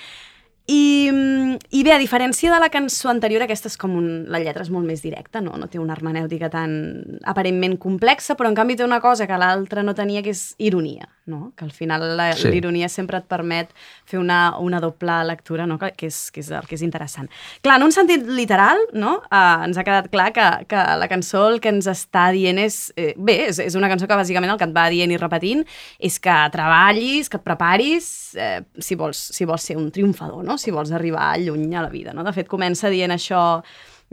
[0.67, 4.07] i, mm, I bé, a diferència de la cançó anterior, aquesta és com un...
[4.31, 5.57] La lletra és molt més directa, no?
[5.59, 9.83] No té una hermenèutica tan aparentment complexa, però en canvi té una cosa que l'altra
[9.83, 11.53] no tenia, que és ironia, no?
[11.57, 12.49] Que al final la- Sí.
[12.49, 13.71] l'ironia sempre et permet
[14.05, 15.79] fer una, una doble lectura, no?
[15.79, 17.29] Que, que, és, que és el que és interessant.
[17.63, 19.23] Clar, en un sentit literal, no?
[19.31, 22.93] Uh, ens ha quedat clar que, que la cançó el que ens està dient és...
[22.97, 25.65] Eh, bé, és, és una cançó que bàsicament el que et va dient i repetint
[25.99, 30.59] és que treballis, que et preparis, eh, si, vols, si vols ser un triomfador, no?
[30.59, 32.13] si vols arribar lluny a la vida.
[32.13, 32.25] No?
[32.25, 33.63] De fet, comença dient això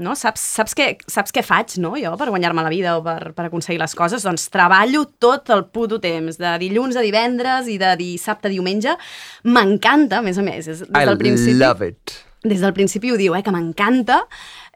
[0.02, 0.16] no?
[0.18, 1.94] Saps, saps, què, saps què faig, no?
[2.00, 4.26] Jo, per guanyar-me la vida o per, per aconseguir les coses?
[4.26, 8.96] Doncs treballo tot el puto temps, de dilluns a divendres i de dissabte a diumenge.
[9.50, 10.66] M'encanta, a més a més.
[10.68, 12.16] És, des I del principi, love it.
[12.48, 14.24] des del principi ho diu, eh, que m'encanta,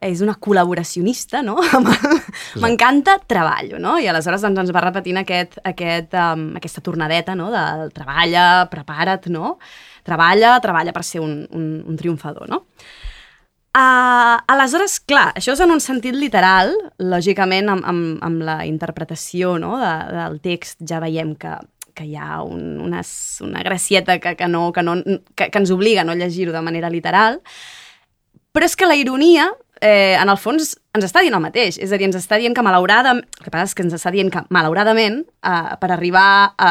[0.03, 1.55] és una col·laboracionista, no?
[2.63, 3.95] m'encanta, treballo, no?
[4.01, 7.47] I aleshores doncs, ens va repetint aquest, aquest, um, aquesta tornadeta, no?
[7.53, 9.57] De treballa, prepara't, no?
[10.03, 12.65] Treballa, treballa per ser un, un, un triomfador, no?
[13.73, 19.55] Uh, aleshores, clar, això és en un sentit literal, lògicament amb, amb, amb la interpretació
[19.57, 21.55] no, de, del text ja veiem que,
[21.97, 23.01] que hi ha un, una,
[23.41, 24.93] una gracieta que, que, no, que, no,
[25.33, 27.39] que, que ens obliga a no llegir-ho de manera literal,
[28.53, 29.47] però és que la ironia,
[29.81, 31.79] eh, en el fons, ens està dient el mateix.
[31.81, 33.25] És a dir, ens està dient que malauradament...
[33.39, 36.69] El que passa és que ens està dient que malauradament, eh, per arribar a,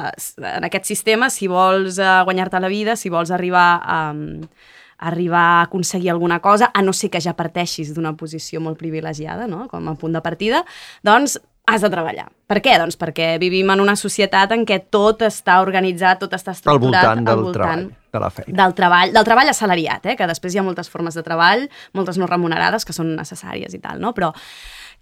[0.52, 3.98] en aquest sistema, si vols eh, guanyar-te la vida, si vols arribar a...
[4.14, 8.78] Eh, arribar a aconseguir alguna cosa, a no ser que ja parteixis d'una posició molt
[8.78, 9.66] privilegiada, no?
[9.68, 10.62] com a punt de partida,
[11.02, 12.26] doncs has de treballar.
[12.50, 12.74] Per què?
[12.80, 17.06] Doncs perquè vivim en una societat en què tot està organitzat, tot està Al estructurat
[17.06, 18.56] voltant del treball, de la feina.
[18.62, 20.16] del treball, del treball assalariat, eh?
[20.18, 23.80] que després hi ha moltes formes de treball, moltes no remunerades, que són necessàries i
[23.82, 24.12] tal, no?
[24.16, 24.32] Però,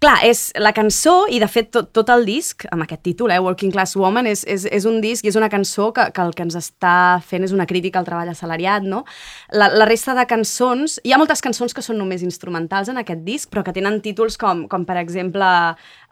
[0.01, 3.39] clar, és la cançó, i de fet tot, tot el disc, amb aquest títol, eh,
[3.41, 6.33] Working Class Woman, és, és, és un disc i és una cançó que, que el
[6.37, 6.95] que ens està
[7.25, 9.03] fent és una crítica al treball assalariat, no?
[9.53, 10.99] La, la resta de cançons...
[11.05, 14.39] Hi ha moltes cançons que són només instrumentals en aquest disc, però que tenen títols
[14.41, 15.45] com, com per exemple,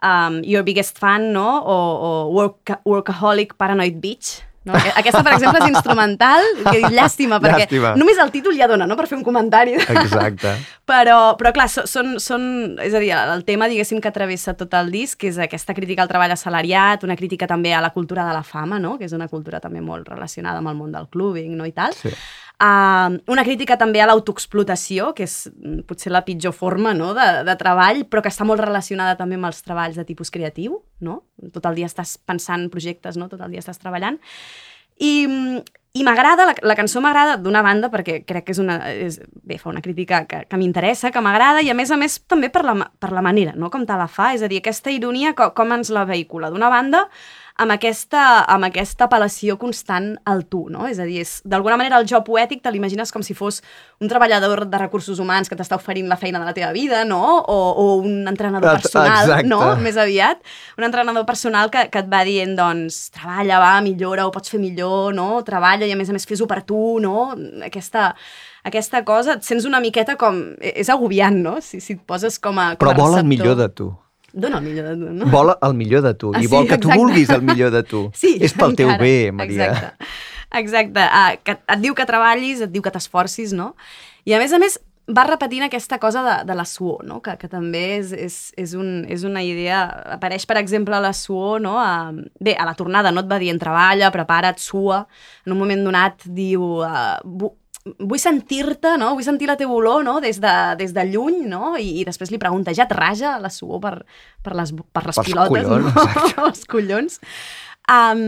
[0.02, 1.48] um, Your Biggest Fan, no?
[1.58, 4.74] O, o Work, Workaholic Paranoid Bitch, no?
[4.76, 7.94] Aquesta, per exemple, és instrumental, que llàstima, perquè Llàstima.
[7.98, 9.78] només el títol ja dona, no?, per fer un comentari.
[9.80, 10.52] Exacte.
[10.90, 12.44] Però, però clar, són, són,
[12.82, 16.10] és a dir, el tema, diguéssim, que travessa tot el disc, és aquesta crítica al
[16.10, 19.28] treball assalariat, una crítica també a la cultura de la fama, no?, que és una
[19.30, 21.94] cultura també molt relacionada amb el món del clubbing, no?, i tal.
[21.94, 22.10] Sí.
[22.60, 27.14] Uh, una crítica també a l'autoexplotació, que és mm, potser la pitjor forma no?
[27.16, 30.82] de, de treball, però que està molt relacionada també amb els treballs de tipus creatiu,
[31.00, 31.22] no?
[31.54, 33.30] Tot el dia estàs pensant projectes, no?
[33.32, 34.20] Tot el dia estàs treballant.
[35.00, 38.76] I, mm, I m'agrada, la, la cançó m'agrada d'una banda perquè crec que és una...
[38.92, 42.20] És, bé, fa una crítica que, que m'interessa, que m'agrada, i a més a més
[42.30, 44.94] també per la, per la manera, no?, com te la fa, és a dir, aquesta
[44.94, 46.52] ironia, com, com ens la vehicula.
[46.54, 47.08] D'una banda,
[47.60, 50.86] amb aquesta, amb aquesta apel·lació constant al tu, no?
[50.88, 53.60] És a dir, d'alguna manera el jo poètic te l'imagines com si fos
[54.00, 57.20] un treballador de recursos humans que t'està oferint la feina de la teva vida, no?
[57.40, 59.50] O, o un entrenador personal, exacte.
[59.50, 59.60] no?
[59.84, 60.40] Més aviat.
[60.80, 64.62] Un entrenador personal que, que et va dient, doncs, treballa, va, millora, ho pots fer
[64.62, 65.42] millor, no?
[65.46, 67.30] Treballa i a més a més fes-ho per tu, no?
[67.66, 68.14] Aquesta,
[68.64, 70.46] aquesta cosa, et sents una miqueta com...
[70.60, 71.58] És agobiant, no?
[71.64, 72.72] Si, si et poses com a...
[72.76, 73.34] Com Però a vol el receptor.
[73.36, 73.92] millor de tu.
[74.32, 75.30] Dona el millor de tu, no?
[75.32, 76.32] Vol el millor de tu.
[76.34, 78.04] Ah, I sí, vol que tu vulguis el millor de tu.
[78.20, 79.02] Sí, És pel teu encara.
[79.02, 79.70] bé, Maria.
[79.72, 80.12] Exacte.
[80.60, 81.08] Exacte.
[81.08, 83.72] Uh, que et diu que treballis, et diu que t'esforcis, no?
[84.26, 84.78] I a més a més
[85.10, 87.20] va repetint aquesta cosa de, de la suor, no?
[87.24, 89.82] que, que també és, és, és, un, és una idea...
[90.16, 91.76] Apareix, per exemple, la suor, no?
[91.82, 95.04] A, bé, a la tornada no et va dient treballa, prepara't, sua.
[95.46, 96.84] En un moment donat diu...
[96.86, 97.50] Uh,
[97.84, 99.14] vull sentir-te, no?
[99.16, 100.18] Vull sentir la teva olor, no?
[100.20, 101.74] Des de, des de lluny, no?
[101.80, 103.94] I, I després li pregunta, ja et raja la suor per,
[104.44, 106.04] per les, per les Pels pilotes, collons, no?
[106.10, 106.46] exacte.
[106.46, 107.20] els collons.
[107.90, 108.22] Um,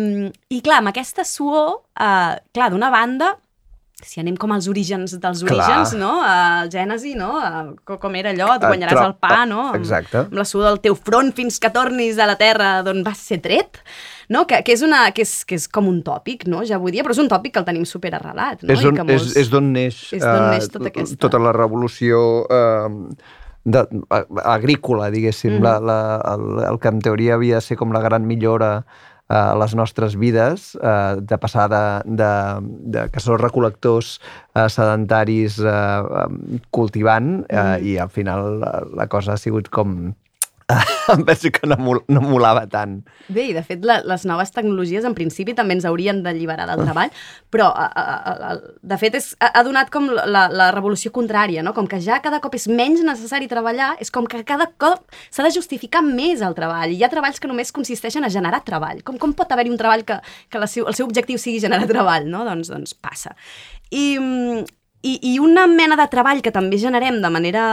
[0.50, 3.34] I clar, amb aquesta suor, uh, clar, d'una banda,
[4.05, 5.53] si anem com als orígens dels Clar.
[5.55, 6.12] orígens, no?
[6.26, 7.30] El Gènesi, no?
[7.38, 9.68] Uh, co- com era allò, et guanyaràs el pa, no?
[9.72, 10.24] Amb, Exacte.
[10.26, 13.40] Amb la suor del teu front fins que tornis a la terra d'on vas ser
[13.44, 13.78] tret,
[14.28, 14.46] no?
[14.46, 16.64] Que, que, és una, que, és, que és com un tòpic, no?
[16.66, 18.72] Ja vull dir, però és un tòpic que el tenim superarrelat, no?
[18.74, 21.16] és, I on, que és, és d'on neix, és d'on eh, neix tota aquesta...
[21.26, 22.88] tota la revolució eh,
[23.64, 24.26] de, a-
[24.57, 25.62] agrícola, diguéssim, Mhm.
[25.62, 25.98] la, la,
[26.34, 28.84] el, el que en teoria havia de ser com la gran millora
[29.33, 31.83] eh, a les nostres vides, eh, de passar de,
[32.20, 32.33] de,
[32.93, 36.28] de caçadors recol·lectors eh, sedentaris eh,
[36.70, 37.87] cultivant, eh, Mhm.
[37.89, 38.72] i al final la,
[39.03, 40.12] la cosa ha sigut com...
[41.14, 41.76] em penso que no,
[42.08, 43.00] no molava tant.
[43.28, 46.84] Bé, i de fet la, les noves tecnologies en principi també ens haurien d'alliberar del
[46.84, 47.12] treball,
[47.52, 48.52] però a, a, a,
[48.92, 51.74] de fet és, ha, donat com la, la revolució contrària, no?
[51.76, 55.46] com que ja cada cop és menys necessari treballar, és com que cada cop s'ha
[55.46, 56.94] de justificar més el treball.
[56.94, 59.02] Hi ha treballs que només consisteixen a generar treball.
[59.06, 61.88] Com, com pot haver-hi un treball que, que la seu, el seu objectiu sigui generar
[61.90, 62.28] treball?
[62.30, 62.46] No?
[62.48, 63.34] Doncs, doncs passa.
[63.90, 64.64] I, mm,
[65.03, 67.64] i, I una mena de treball que també generem de manera,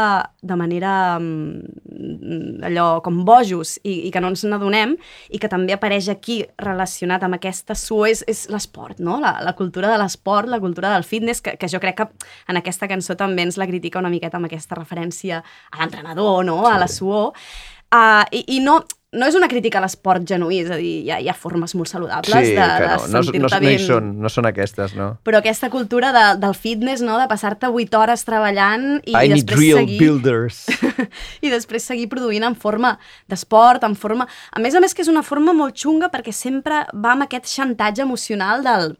[0.41, 4.95] de manera mm, allò com bojos i, i que no ens n'adonem
[5.29, 9.19] i que també apareix aquí relacionat amb aquesta suor és, és l'esport, no?
[9.21, 12.09] La, la cultura de l'esport, la cultura del fitness, que, que jo crec que
[12.49, 16.63] en aquesta cançó també ens la critica una miqueta amb aquesta referència a l'entrenador, no?
[16.65, 17.35] A la suor.
[17.89, 18.79] Uh, i, I no,
[19.09, 21.73] no és una crítica a l'esport genuí, és a dir, hi ha, hi ha formes
[21.77, 24.49] molt saludables Sí, de, de no, no, no, sentir-te no, hi ben són, no són
[24.49, 25.09] aquestes, no?
[25.25, 27.17] però aquesta cultura de, del fitness, no?
[27.21, 30.61] de passar-te 8 hores treballant i, I després real seguir builders.
[31.45, 32.95] i després seguir produint en forma
[33.31, 34.29] d'esport, en forma...
[34.53, 37.49] A més a més que és una forma molt xunga perquè sempre va amb aquest
[37.49, 38.93] xantatge emocional del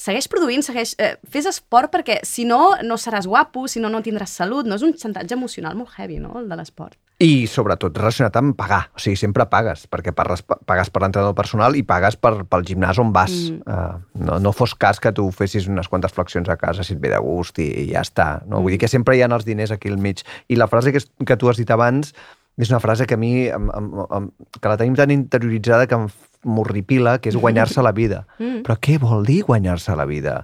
[0.00, 0.96] segueix produint, segueix...
[0.96, 4.64] Eh, fes esport perquè si no, no seràs guapo, si no, no tindràs salut.
[4.64, 6.96] No és un xantatge emocional molt heavy, no?, el de l'esport.
[7.22, 11.76] I sobretot relacionat amb pagar, o sigui, sempre pagues, perquè pagues, pagues per l'entrenador personal
[11.78, 13.30] i pagues per, pel gimnàs on vas.
[13.52, 13.60] Mm.
[13.70, 17.02] Uh, no, no fos cas que tu fessis unes quantes flexions a casa si et
[17.02, 18.28] ve de gust i, i ja està.
[18.50, 18.64] No?
[18.64, 20.24] Vull dir que sempre hi ha els diners aquí al mig.
[20.50, 22.10] I la frase que, que tu has dit abans
[22.58, 23.86] és una frase que a mi, em, em,
[24.18, 24.26] em,
[24.58, 25.98] que la tenim tan interioritzada que
[26.44, 28.24] m'horripila, que és guanyar-se la vida.
[28.34, 28.64] Mm.
[28.66, 30.34] Però què vol dir guanyar-se la vida?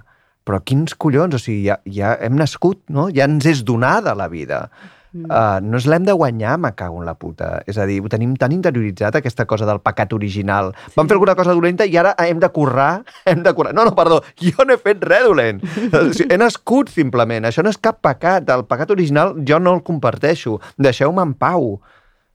[0.47, 1.35] Però quins collons?
[1.35, 3.09] O sigui, ja, ja hem nascut, no?
[3.13, 4.69] Ja ens és donada la vida.
[5.11, 5.27] Mm.
[5.27, 7.59] Uh, no ens l'hem de guanyar, me cago en la puta.
[7.67, 10.71] És a dir, ho tenim tan interioritzat, aquesta cosa del pecat original.
[10.85, 10.95] Sí.
[10.95, 13.73] Vam fer alguna cosa dolenta i ara hem de currar, hem de currar.
[13.75, 15.63] No, no, perdó, jo no he fet res dolent.
[16.31, 17.47] He nascut, simplement.
[17.47, 18.47] Això no és cap pecat.
[18.53, 20.59] El pecat original jo no el comparteixo.
[20.79, 21.73] Deixeu-me en pau.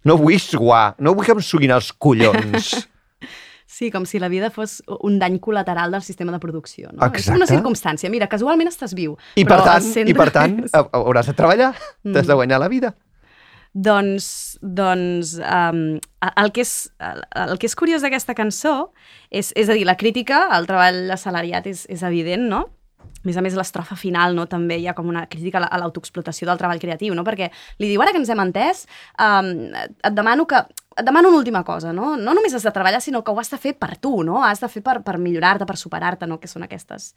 [0.06, 2.74] No vull suar, no vull que em suguin els collons.
[3.66, 6.90] Sí, com si la vida fos un dany col·lateral del sistema de producció.
[6.92, 7.02] No?
[7.06, 7.36] És Exacte.
[7.36, 8.08] una circumstància.
[8.08, 9.16] Mira, casualment estàs viu.
[9.34, 11.72] I per tant, centre i per tant és- ha- hauràs de treballar,
[12.04, 12.28] t'has Mm.
[12.28, 12.94] de guanyar la vida.
[13.74, 15.98] Doncs, doncs um,
[16.36, 18.92] el, que és, el, el que és curiós d'aquesta cançó
[19.30, 22.70] és, és a dir, la crítica al treball assalariat és, és evident, no?
[23.26, 25.72] A més a més, l'estrofa final no, també hi ha com una crítica a la-
[25.74, 27.24] a l'autoexplotació del treball creatiu, no?
[27.26, 27.50] perquè
[27.82, 28.84] li diu, ara que ens hem entès,
[29.18, 30.62] um, et demano que
[30.98, 32.14] et demano una última cosa, no?
[32.16, 34.38] No només has de treballar, sinó que ho has de fer per tu, no?
[34.42, 36.38] Has de fer per, per millorar-te, per superar-te, no?
[36.40, 37.10] Que són aquestes,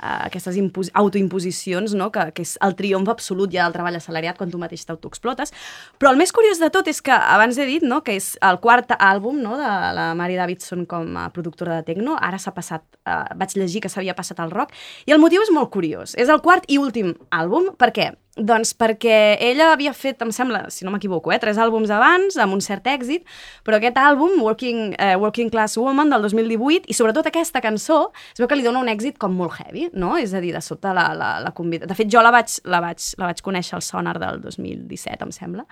[0.00, 2.08] uh, aquestes impos autoimposicions, no?
[2.10, 5.52] Que, que és el triomf absolut ja del treball assalariat quan tu mateix t'autoexplotes.
[6.00, 8.00] Però el més curiós de tot és que, abans he dit, no?
[8.06, 9.58] Que és el quart àlbum, no?
[9.60, 12.16] De la Mary Davidson com a productora de techno.
[12.16, 14.72] Ara s'ha passat, uh, vaig llegir que s'havia passat al rock.
[15.04, 16.14] I el motiu és molt curiós.
[16.18, 20.84] És el quart i últim àlbum, perquè Doncs perquè ella havia fet, em sembla, si
[20.86, 23.24] no m'equivoco, eh, tres àlbums abans, amb un cert èxit,
[23.66, 28.38] però aquest àlbum, Working, eh, Working Class Woman, del 2018, i sobretot aquesta cançó, es
[28.38, 30.16] veu que li dona un èxit com molt heavy, no?
[30.16, 31.86] És a dir, de sobte la, la, la convida...
[31.90, 35.34] De fet, jo la vaig, la, vaig, la vaig conèixer al Sonar del 2017, em
[35.34, 35.66] sembla.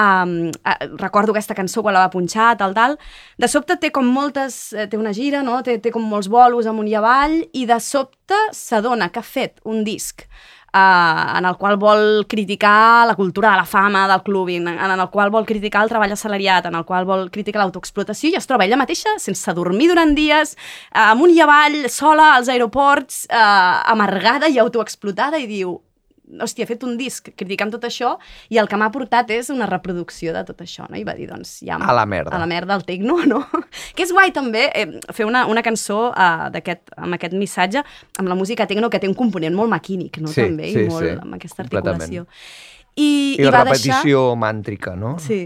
[0.00, 0.50] Um,
[0.98, 2.98] recordo aquesta cançó quan la va punxar, tal, tal.
[3.38, 4.72] De sobte té com moltes...
[4.74, 5.60] eh, Té una gira, no?
[5.62, 9.60] Té, té com molts bolos amunt i avall, i de sobte s'adona que ha fet
[9.64, 10.26] un disc
[10.72, 15.00] uh, en el qual vol criticar la cultura de la fama del clubing, en, en
[15.00, 18.48] el qual vol criticar el treball assalariat, en el qual vol criticar l'autoexplotació i es
[18.48, 20.56] troba ella mateixa sense dormir durant dies,
[20.94, 25.78] uh, amunt i avall, sola als aeroports, uh, amargada i autoexplotada i diu
[26.38, 28.14] hòstia, he fet un disc criticant tot això
[28.52, 30.98] i el que m'ha portat és una reproducció de tot això, no?
[31.00, 31.78] I va dir, doncs, ja...
[31.80, 32.34] A la merda.
[32.36, 33.42] A la merda, el tecno, no?
[33.96, 37.84] que és guai també eh, fer una, una cançó uh, d'aquest amb aquest missatge,
[38.20, 40.32] amb la música tecno que té un component molt maquínic, no?
[40.32, 42.26] Sí, també, sí, i molt, sí, amb aquesta articulació.
[42.98, 45.14] I, I, la va repetició màntrica, no?
[45.16, 45.26] Deixar...
[45.28, 45.42] Sí,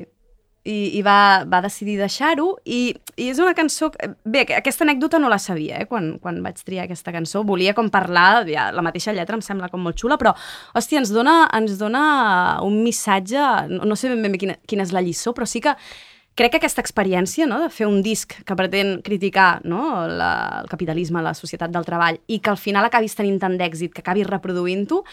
[0.65, 3.91] i, i va, va decidir deixar-ho i, i és una cançó...
[4.25, 7.45] Bé, que aquesta anècdota no la sabia, eh, quan, quan vaig triar aquesta cançó.
[7.45, 10.33] Volia com parlar, ja, la mateixa lletra em sembla com molt xula, però,
[10.75, 12.05] hòstia, ens dona, ens dona
[12.65, 13.45] un missatge...
[13.75, 15.77] No, no sé ben bé quina, quina és la lliçó, però sí que
[16.35, 20.71] crec que aquesta experiència no, de fer un disc que pretén criticar no, la, el
[20.71, 24.27] capitalisme, la societat del treball, i que al final acabis tenint tant d'èxit, que acabis
[24.31, 25.05] reproduint-ho,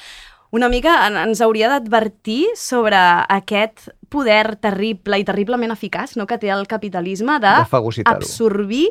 [0.51, 2.97] una mica en- ens hauria d'advertir sobre
[3.29, 7.53] aquest poder terrible i terriblement eficaç no, que té el capitalisme de,
[8.17, 8.87] absorbir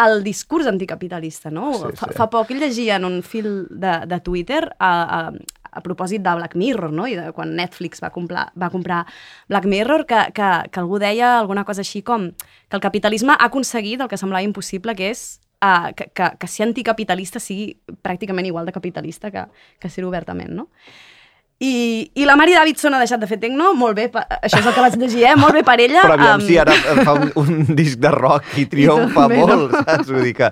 [0.00, 1.74] el discurs anticapitalista, no?
[1.74, 2.16] Sí, fa, sí.
[2.16, 5.32] fa poc llegia en un fil de, de Twitter a, a,
[5.70, 7.04] a propòsit de Black Mirror, no?
[7.06, 9.02] I de quan Netflix va comprar, va comprar
[9.48, 13.50] Black Mirror, que, que, que algú deia alguna cosa així com que el capitalisme ha
[13.50, 18.48] aconseguit el que semblava impossible, que és uh, que, que, que ser anticapitalista sigui pràcticament
[18.48, 19.46] igual de capitalista que,
[19.80, 20.68] que ser obertament, no?
[21.60, 24.68] I, I la Mari Davidson ha deixat de fer tecno, molt bé, pa, això és
[24.70, 25.34] el que vaig llegir, eh?
[25.36, 26.06] molt bé per ella.
[26.06, 26.72] Però aviam, Em, si ara
[27.04, 29.42] fa un, un disc de rock i triomfa no?
[29.42, 30.08] molt, saps?
[30.08, 30.48] Vull dir que,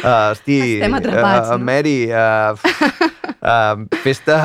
[0.00, 1.68] uh, hosti, Estem atrapats, uh, no?
[1.68, 2.56] Mary, uh,
[3.36, 4.38] uh, festa,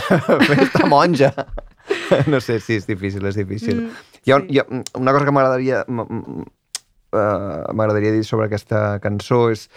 [0.48, 1.34] festa monja.
[2.28, 3.78] No sé, sí, és difícil, és difícil.
[3.80, 4.56] Mm, hi ha, sí.
[4.56, 4.64] hi ha
[4.96, 5.84] una cosa que m'agradaria
[7.12, 9.68] uh, m'agradaria dir sobre aquesta cançó és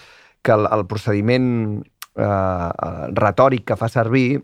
[0.42, 1.50] que el, el procediment
[1.82, 2.70] uh,
[3.18, 4.42] retòric que fa servir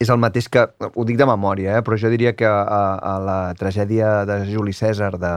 [0.00, 1.82] és el mateix que, ho dic de memòria, eh?
[1.84, 5.32] però jo diria que a, a la tragèdia de Juli César de,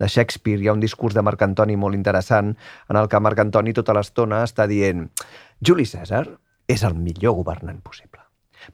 [0.00, 2.54] de Shakespeare hi ha un discurs de Marc Antoni molt interessant
[2.88, 5.10] en el que Marc Antoni tota l'estona està dient
[5.60, 6.24] Juli César
[6.68, 8.24] és el millor governant possible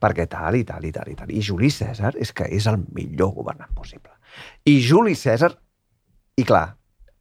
[0.01, 1.31] perquè tal i tal i tal i tal.
[1.31, 4.11] I Juli César és que és el millor governant possible.
[4.67, 5.53] I Juli César,
[6.37, 6.75] i clar,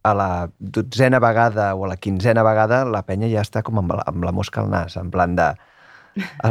[0.04, 0.30] a la
[0.60, 4.26] dotzena vegada o a la quinzena vegada la penya ja està com amb la, amb
[4.28, 5.54] la mosca al nas, en plan de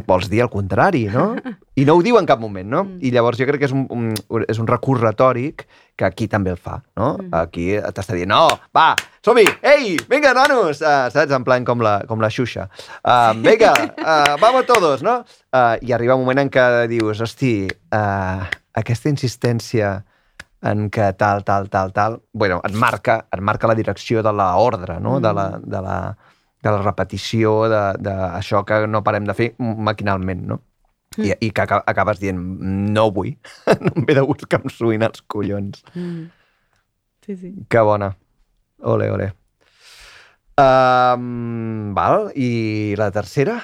[0.07, 1.33] vols dir el contrari, no?
[1.79, 2.83] I no ho diu en cap moment, no?
[2.85, 2.99] Mm.
[3.07, 4.11] I llavors jo crec que és un, un,
[4.51, 7.15] és un recurs retòric que aquí també el fa, no?
[7.21, 7.31] Mm.
[7.39, 8.93] Aquí t'està dient, no, va,
[9.25, 11.33] som-hi, ei, vinga, nanos, uh, saps?
[11.37, 12.67] En plan com la, com la Xuxa.
[13.05, 13.73] Uh, vinga,
[14.03, 15.21] uh, vamos todos, no?
[15.53, 17.55] Uh, I arriba un moment en què dius, hosti,
[17.95, 18.49] uh,
[18.83, 20.01] aquesta insistència
[20.63, 25.01] en que tal, tal, tal, tal, bueno, et marca, et marca la direcció de l'ordre,
[25.01, 25.19] no?
[25.21, 25.97] De, la, de, la,
[26.63, 30.61] de la repetició d'això que no parem de fer maquinalment, no?
[31.19, 32.39] I, i que aca- acabes dient,
[32.95, 33.35] no vull,
[33.83, 35.83] no em ve de gust que em suïn els collons.
[35.93, 36.23] Mm.
[37.27, 37.51] Sí, sí.
[37.69, 38.15] Que bona.
[38.83, 39.33] Ole, ole.
[40.63, 43.59] Um, val, i la tercera?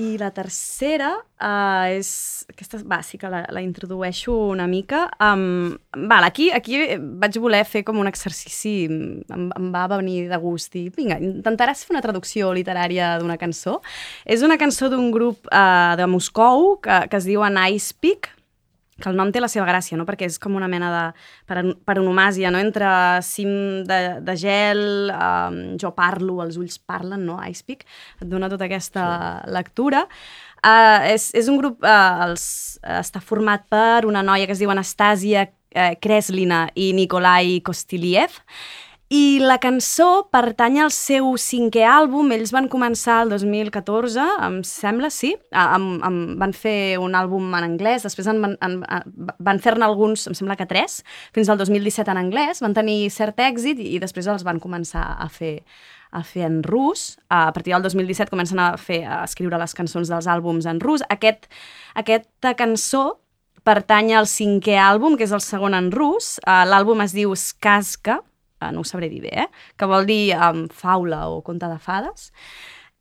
[0.00, 2.10] I la tercera uh, és...
[2.50, 5.04] Aquesta, sí que la, la introdueixo una mica.
[5.20, 5.76] Um,
[6.08, 6.80] val, aquí, aquí
[7.20, 11.84] vaig voler fer com un exercici, em, em va venir de gust i vinga, intentaràs
[11.84, 13.78] fer una traducció literària d'una cançó.
[14.24, 18.32] És una cançó d'un grup uh, de Moscou que, que es diu Ice Peak,
[19.00, 20.06] que el nom té la seva gràcia, no?
[20.08, 21.04] perquè és com una mena de
[21.50, 22.60] paran- paronomàsia, no?
[22.62, 22.90] entre
[23.26, 23.50] cim
[23.88, 24.84] de, de gel,
[25.14, 27.38] um, jo parlo, els ulls parlen, no?
[27.48, 27.86] Ice Peak,
[28.20, 29.54] et dona tota aquesta sí.
[29.56, 30.04] lectura.
[30.60, 32.44] Uh, és, és un grup, uh, els,
[32.84, 38.36] uh, està format per una noia que es diu Anastasia uh, Kreslina i Nikolai Kostiliev,
[39.10, 45.10] i la cançó pertany al seu cinquè àlbum, ells van començar el 2014, em sembla,
[45.10, 48.56] sí, a- amb, amb, van fer un àlbum en anglès, després en, en,
[48.86, 51.00] en- van fer-ne alguns, em sembla que tres,
[51.34, 55.02] fins al 2017 en anglès, van tenir cert èxit i, i després els van començar
[55.18, 55.56] a fer
[56.12, 57.18] a fer en rus.
[57.30, 61.04] A partir del 2017 comencen a, fer, a escriure les cançons dels àlbums en rus.
[61.08, 61.46] Aquest,
[61.94, 63.20] aquesta cançó
[63.62, 66.40] pertany al cinquè àlbum, que és el segon en rus.
[66.42, 68.29] Uh, L'àlbum es diu Skaska, uh,
[68.72, 69.48] no ho sabré dir bé, eh?
[69.76, 72.30] que vol dir um, faula o conte de fades.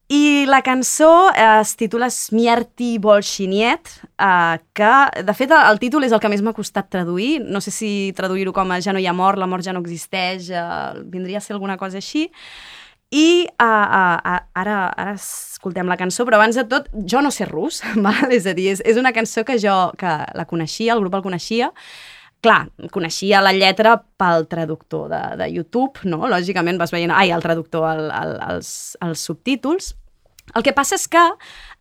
[0.10, 6.16] I la cançó eh, es titula Smierti Bolshiniet, eh, que, de fet, el títol és
[6.16, 7.44] el que més m'ha costat traduir.
[7.46, 9.84] No sé si traduir-ho com a ja no hi ha mort, la mort ja no
[9.86, 12.26] existeix, eh, vindria a ser alguna cosa així.
[13.14, 17.30] I uh, uh, uh, ara, ara escoltem la cançó, però abans de tot, jo no
[17.34, 18.34] sé rus, val?
[18.34, 21.26] és a dir, és, és una cançó que jo que la coneixia, el grup el
[21.26, 21.70] coneixia,
[22.42, 26.26] clar, coneixia la lletra pel traductor de, de YouTube, no?
[26.32, 28.70] Lògicament vas veient, ai, el traductor, el, el, els,
[29.06, 29.94] els subtítols.
[30.58, 31.22] El que passa és que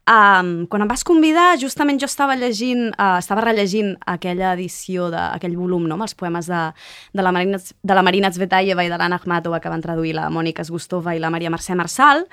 [0.09, 5.21] um, quan em vas convidar, justament jo estava llegint, uh, estava rellegint aquella edició, de,
[5.39, 6.63] aquell volum, no?, amb els poemes de,
[7.15, 10.29] de, la Marina, de la Marina Tsvetaeva i de l'Anna Akhmatova que van traduir la
[10.33, 12.27] Mònica Esgustova i la Maria Mercè Marçal,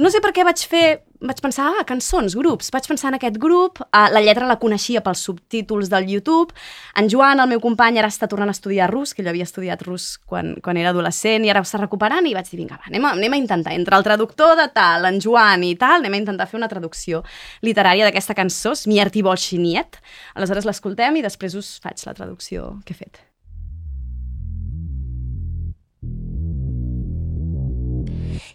[0.00, 1.00] no sé per què vaig fer...
[1.20, 2.70] Vaig pensar, ah, cançons, grups.
[2.72, 3.82] Vaig pensar en aquest grup.
[3.90, 6.56] Uh, la lletra la coneixia pels subtítols del YouTube.
[6.96, 9.84] En Joan, el meu company, ara està tornant a estudiar rus, que ell havia estudiat
[9.84, 13.04] rus quan, quan era adolescent i ara està recuperant i vaig dir, vinga, va, anem
[13.04, 13.76] a, anem a intentar.
[13.76, 17.20] Entre el traductor de tal, en Joan i tal, anem a intentar fer una traducció
[17.60, 20.00] literària d'aquesta cançó, Smierti Bolshiniet.
[20.40, 23.26] Aleshores l'escoltem i després us faig la traducció que he fet.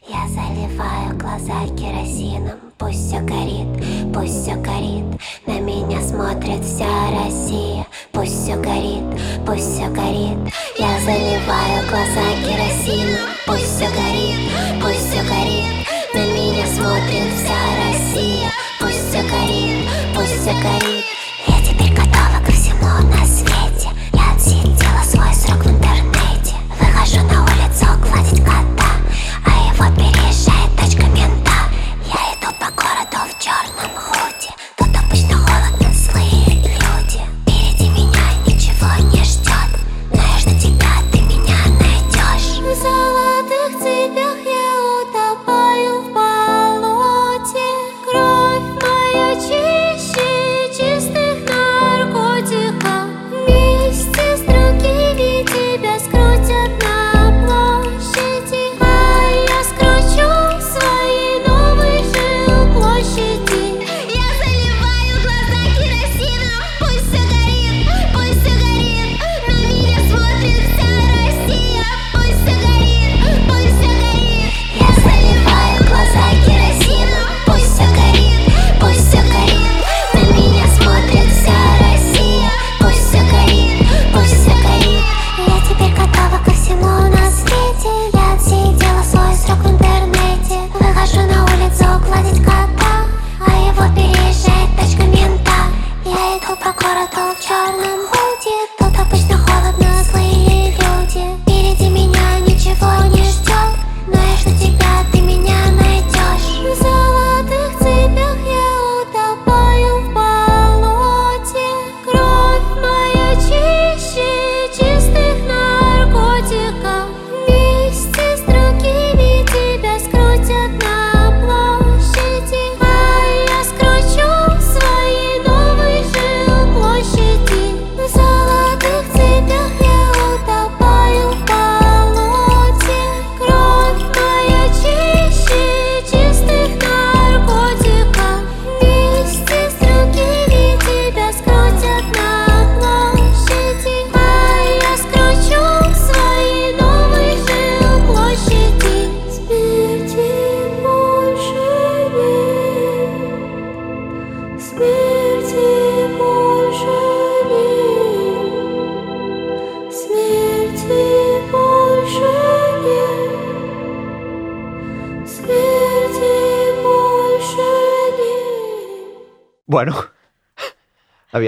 [0.08, 2.60] Я заливаю глаза керосином.
[2.78, 3.68] Пусть все горит,
[4.14, 5.06] пусть все горит.
[5.46, 7.88] На меня смотрит вся Россия.
[8.12, 9.04] Пусть все горит,
[9.46, 10.38] пусть все горит.
[10.78, 13.30] Я заливаю глаза керосином.
[13.46, 14.52] Пусть все горит,
[14.82, 15.88] пусть все горит.
[16.14, 18.52] На меня смотрит вся Россия.
[18.80, 20.85] Пусть все горит, пусть все горит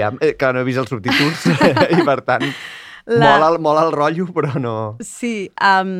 [0.08, 1.46] aviam, eh, que no he vist els subtítols
[1.98, 2.44] i per tant
[3.08, 4.72] La- mola, mola el rotllo, però no...
[5.00, 5.92] Sí, um,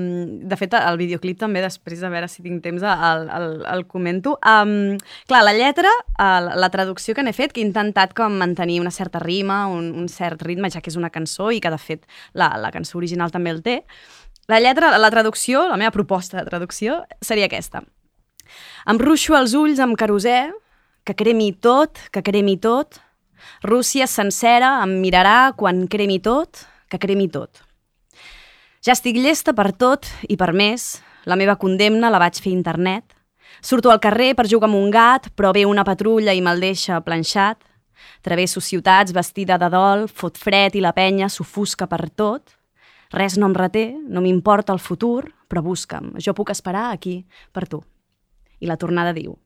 [0.45, 4.35] de fet, el videoclip també, després de veure si tinc temps, el, el, el comento.
[4.45, 4.99] Um,
[5.31, 5.89] clar, la lletra,
[6.21, 9.89] el, la traducció que n'he fet, que he intentat com mantenir una certa rima, un,
[9.97, 12.05] un cert ritme, ja que és una cançó i que, de fet,
[12.37, 13.79] la, la cançó original també el té.
[14.53, 17.87] La lletra, la traducció, la meva proposta de traducció, seria aquesta.
[18.85, 20.51] Em ruixo els ulls amb querosè,
[21.09, 23.01] que cremi tot, que cremi tot.
[23.63, 27.63] Rússia sencera em mirarà quan cremi tot, que cremi tot.
[28.85, 30.99] Ja estic llesta per tot i per més.
[31.27, 33.17] La meva condemna la vaig fer a internet.
[33.61, 37.01] Surto al carrer per jugar amb un gat, però ve una patrulla i me'l deixa
[37.03, 37.59] planxat.
[38.23, 42.55] Travesso ciutats vestida de dol, fot fred i la penya s'ofusca per tot.
[43.11, 47.23] Res no em reté, no m'importa el futur, però busca'm, jo puc esperar aquí
[47.53, 47.83] per tu.
[48.61, 49.37] I la tornada diu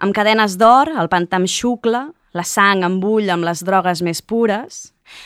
[0.00, 4.22] amb cadenes d'or, el pantà em xucla, la sang em bull amb les drogues més
[4.22, 4.80] pures,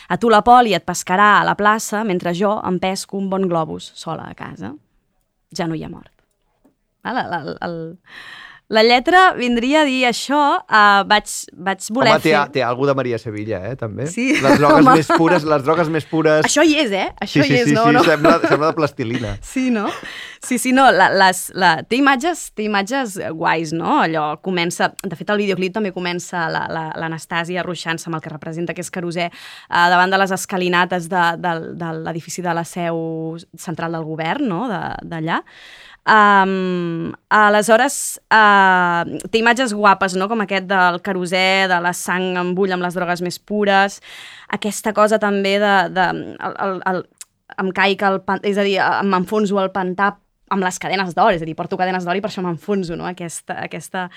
[0.09, 3.49] a tu la poli et pescarà a la plaça mentre jo em pesco un bon
[3.49, 4.73] globus sola a casa.
[5.55, 6.11] Ja no hi ha mort.
[7.05, 7.77] La, la, la, el,
[8.75, 12.43] la lletra vindria a dir això, uh, vaig, vaig voler Home, té, fer...
[12.57, 14.09] té alguna de Maria Sevilla, eh, també.
[14.11, 14.97] Sí, Les drogues home.
[14.99, 16.45] més pures, les drogues més pures...
[16.49, 17.07] Això hi és, eh?
[17.23, 17.85] Això sí, sí, hi és, sí, no?
[17.87, 18.03] sí, no?
[18.09, 19.35] Sembla, sembla de plastilina.
[19.55, 19.87] Sí, no?
[20.45, 24.01] Sí, sí, no, la, les, la, té, imatges, té imatges guais, no?
[24.03, 24.91] Allò comença...
[25.05, 28.75] De fet, el videoclip també comença la- la- l'Anastàsia la, arruixant-se amb el que representa
[28.77, 32.99] que és Carosè eh, davant de les escalinates de, de, de l'edifici de la seu
[33.57, 35.41] central del govern, no?, de- d'allà.
[36.05, 42.53] Um, aleshores, uh, té imatges guapes, no?, com aquest del Carosè, de la sang en
[42.57, 44.01] bull amb les drogues més pures,
[44.53, 45.75] aquesta cosa també de...
[45.97, 47.05] de el, el, el,
[47.61, 50.15] em caic al és a dir, m'enfonso al pantà
[50.55, 53.07] amb les cadenes d'or, és a dir, porto cadenes d'or i per això m'enfonso, no?
[53.09, 54.09] Aquesta, aquesta...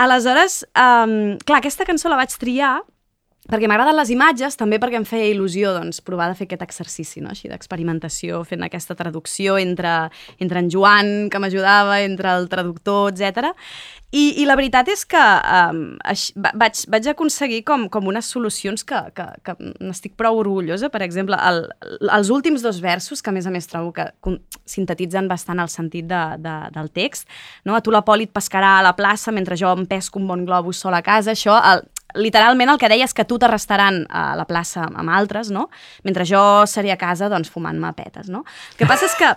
[0.00, 2.78] Aleshores, um, clar, aquesta cançó la vaig triar
[3.50, 7.20] perquè m'agraden les imatges, també perquè em feia il·lusió doncs, provar de fer aquest exercici
[7.20, 7.32] no?
[7.34, 9.92] així d'experimentació, fent aquesta traducció entre,
[10.40, 13.52] entre en Joan, que m'ajudava, entre el traductor, etc.
[14.14, 18.28] I, I la veritat és que um, aix, va- vaig, vaig aconseguir com, com unes
[18.30, 20.88] solucions que, que, que n'estic prou orgullosa.
[20.94, 21.64] Per exemple, el,
[22.06, 24.06] els últims dos versos, que a més a més trobo que
[24.70, 27.28] sintetitzen bastant el sentit de, de, del text,
[27.66, 27.74] no?
[27.74, 30.46] a tu la poli et pescarà a la plaça mentre jo em pesco un bon
[30.46, 31.58] globus sol a casa, això...
[31.74, 31.84] El,
[32.14, 35.68] literalment el que deia és que tu t'arrestaran a la plaça amb altres, no?
[36.04, 36.40] Mentre jo
[36.70, 38.44] seré a casa, doncs, fumant-me petes, no?
[38.74, 39.34] El que passa és que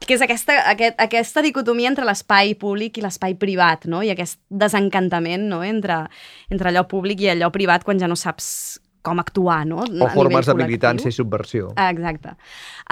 [0.00, 4.00] que és aquesta, aquest, aquesta dicotomia entre l'espai públic i l'espai privat, no?
[4.02, 5.60] I aquest desencantament no?
[5.66, 6.06] entre,
[6.48, 9.78] entre allò públic i allò privat quan ja no saps com actuar, no?
[9.80, 11.70] O formes de militància i subversió.
[11.88, 12.34] Exacte.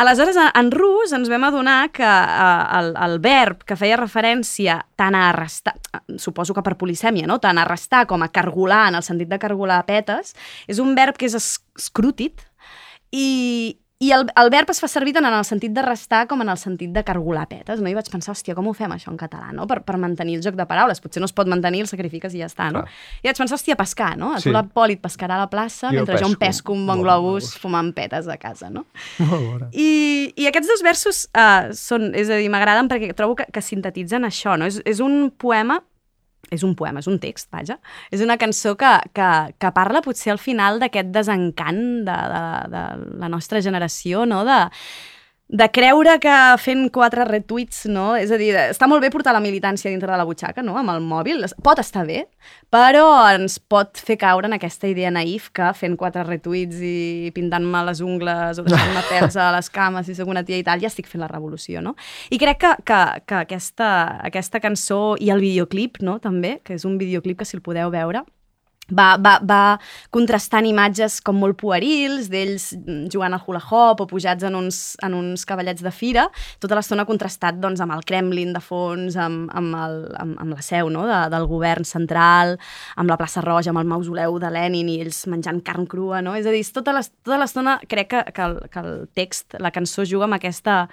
[0.01, 5.15] Aleshores, en, rus ens vam adonar que eh, el, el verb que feia referència tant
[5.19, 5.75] a arrestar,
[6.17, 7.39] suposo que per polisèmia, no?
[7.43, 10.35] tant a arrestar com a cargolar, en el sentit de cargolar petes,
[10.67, 12.41] és un verb que és es- escrútit
[13.13, 16.49] i, i el, el verb es fa servir tant en el sentit d'arrestar com en
[16.53, 17.88] el sentit de cargolar petes, no?
[17.90, 19.66] I vaig pensar, hòstia, com ho fem això en català, no?
[19.66, 21.01] Per, per mantenir el joc de paraules.
[21.03, 22.84] Potser no es pot mantenir, el sacrifiques i ja està, no?
[22.86, 22.92] Clar.
[23.24, 24.30] I vaig pensar, hòstia, pescar, no?
[24.36, 24.53] A Sí.
[24.55, 27.03] tu poli et pescarà a la plaça Jo mentre jo em pesco pesco un bon
[27.03, 28.86] globus fumant petes a casa, no?
[29.72, 33.62] I, I aquests dos versos uh, són, és a dir, m'agraden perquè trobo que, que
[33.64, 34.70] sintetitzen això, no?
[34.70, 35.80] És, és un poema
[36.51, 37.78] és un poema, és un text, vaja.
[38.14, 39.28] És una cançó que, que,
[39.61, 42.82] que parla potser al final d'aquest desencant de, de, de
[43.20, 44.45] la nostra generació, no?
[44.49, 44.59] De,
[45.49, 48.11] de creure que fent quatre retuits, no?
[48.20, 50.92] És a dir, està molt bé portar la militància dintre de la butxaca, no?, amb
[50.92, 52.26] el mòbil, pot estar bé,
[52.68, 57.80] però ens pot fer caure en aquesta idea naïf que fent quatre retuits i pintant-me
[57.88, 60.92] les ungles o deixant-me pèls a les cames i soc una tia i tal, ja
[60.92, 61.96] estic fent la revolució, no?
[62.28, 63.90] I crec que, que, que aquesta,
[64.28, 67.88] aquesta cançó i el videoclip, no?, també, que és un videoclip que si el podeu
[67.94, 68.26] veure,
[68.91, 69.61] va, va, va
[70.14, 74.80] contrastant imatges com molt puerils, d'ells mm, jugant al hula hoop o pujats en uns,
[75.05, 76.28] en uns cavallets de fira,
[76.62, 80.64] tota l'estona contrastat doncs, amb el Kremlin de fons, amb, amb, el, amb, amb la
[80.64, 81.07] seu no?
[81.09, 82.57] de, del govern central,
[82.97, 86.34] amb la plaça Roja, amb el mausoleu de Lenin i ells menjant carn crua, no?
[86.39, 90.07] És a dir, tota tota l'estona crec que, que, el, que el text, la cançó
[90.09, 90.86] juga amb aquesta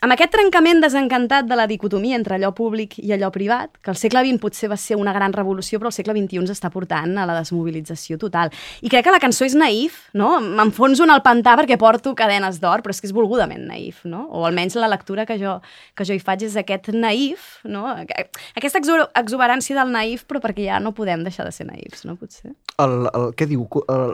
[0.00, 3.98] amb aquest trencament desencantat de la dicotomia entre allò públic i allò privat, que al
[4.00, 7.26] segle XX potser va ser una gran revolució, però el segle XXI s'està portant a
[7.28, 8.48] la desmobilització total.
[8.80, 10.38] I crec que la cançó és naïf, no?
[10.40, 14.22] M'enfonso en el pantà perquè porto cadenes d'or, però és que és volgudament naïf, no?
[14.32, 15.58] O almenys la lectura que jo,
[15.94, 17.84] que jo hi faig és aquest naïf, no?
[18.56, 22.16] Aquesta exu- exuberància del naïf, però perquè ja no podem deixar de ser naïfs, no?
[22.16, 22.54] Potser.
[22.80, 23.66] El, el, què diu?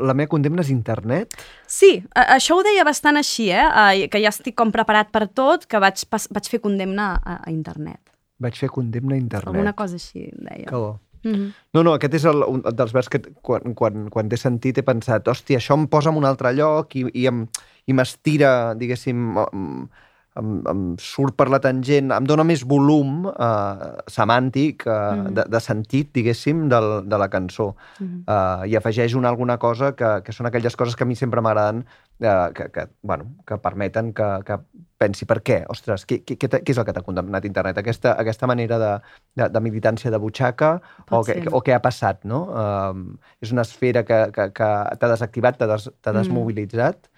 [0.02, 1.38] La meva condemna és internet?
[1.70, 4.08] Sí, això ho deia bastant així, eh?
[4.10, 7.50] Que ja estic com preparat per tot, que vaig, pas, vaig fer condemna a, a
[7.50, 8.00] internet.
[8.38, 9.48] Vaig fer condemna a internet.
[9.54, 10.66] Alguna cosa així, deia.
[10.68, 10.98] Que bo.
[11.24, 11.52] Mm -hmm.
[11.74, 14.82] No, no, aquest és el, un dels vers que quan, quan, quan t'he sentit he
[14.82, 17.46] pensat, hòstia, això em posa en un altre lloc i, i em-
[17.86, 19.88] i m'estira, diguéssim, em,
[20.36, 25.34] em, em surt per la tangent, em dona més volum eh, semàntic, eh, Mhm.
[25.34, 27.74] de, de sentit, diguéssim, del, de la cançó.
[28.00, 28.24] Mhm.
[28.28, 31.40] eh, i afegeix una alguna cosa que, que són aquelles coses que a mi sempre
[31.40, 31.84] m'agraden,
[32.20, 34.58] eh, que, que, bueno, que permeten que, que
[34.98, 37.78] pensi per què, ostres, què, què, què, és el que t'ha condemnat internet?
[37.82, 38.92] Aquesta, aquesta manera de,
[39.36, 40.76] de, de militància de butxaca
[41.10, 41.52] o, que, ser.
[41.52, 42.46] o què ha passat, no?
[42.56, 43.06] Um,
[43.44, 44.70] és una esfera que, que, que
[45.00, 46.16] t'ha desactivat, t'ha des, Mm.
[46.20, 47.10] desmobilitzat,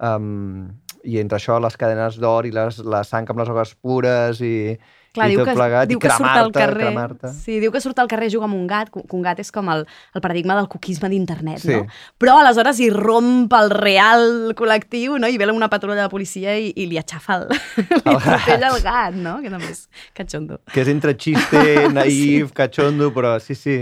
[0.00, 0.68] um,
[1.04, 4.78] i entre això les cadenes d'or i les, la sang amb les drogues pures i,
[5.18, 7.32] Clar, i diu tot que, plegat, diu que surt al carrer.
[7.36, 9.50] Sí, diu que surt al carrer i juga amb un gat, que un gat és
[9.54, 11.74] com el, el paradigma del coquisme d'internet, Sí.
[11.74, 11.86] no?
[12.18, 15.28] Però aleshores hi romp el real col·lectiu, no?
[15.28, 17.48] I ve una patrulla de policia i, i li aixafa el,
[18.06, 19.38] li atropella el gat, no?
[19.42, 20.60] Que també és catxondo.
[20.72, 21.64] Que és entre xiste,
[21.98, 22.54] naïf, sí.
[22.54, 23.78] cachondo, però sí, sí,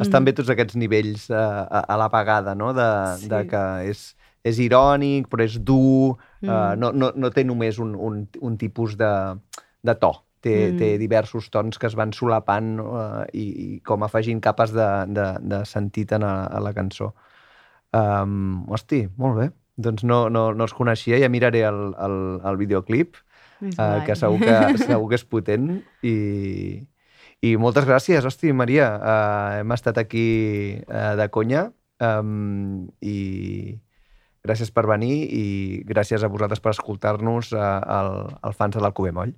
[0.00, 2.72] estan bé tots aquests nivells a, a, a la vegada, no?
[2.74, 2.88] De,
[3.22, 3.28] Sí.
[3.30, 4.02] de que és,
[4.44, 6.48] és irònic, però és dur, mm.
[6.48, 6.78] uh, Mm.
[6.82, 9.08] no, no, no té només un, un, un tipus de,
[9.82, 10.10] de to.
[10.44, 10.78] Té, mm.
[10.80, 15.28] Té diversos tons que es van solapant uh, i, i com afegint capes de, de,
[15.40, 17.14] de sentit en a, a la cançó.
[17.94, 19.50] Um, hosti, molt bé.
[19.80, 23.16] Doncs no, no, no els coneixia, ja miraré el, el, el videoclip,
[23.72, 25.70] uh, que segur que, segur que és potent.
[26.06, 26.16] I,
[27.44, 28.90] i moltes gràcies, hosti, Maria.
[28.98, 30.26] Uh, hem estat aquí
[30.84, 31.68] uh, de conya
[32.04, 33.16] um, i
[34.44, 35.46] gràcies per venir i
[35.88, 37.64] gràcies a vosaltres per escoltar-nos uh,
[37.98, 38.12] al,
[38.44, 39.34] al fans de l'Alcover Moll.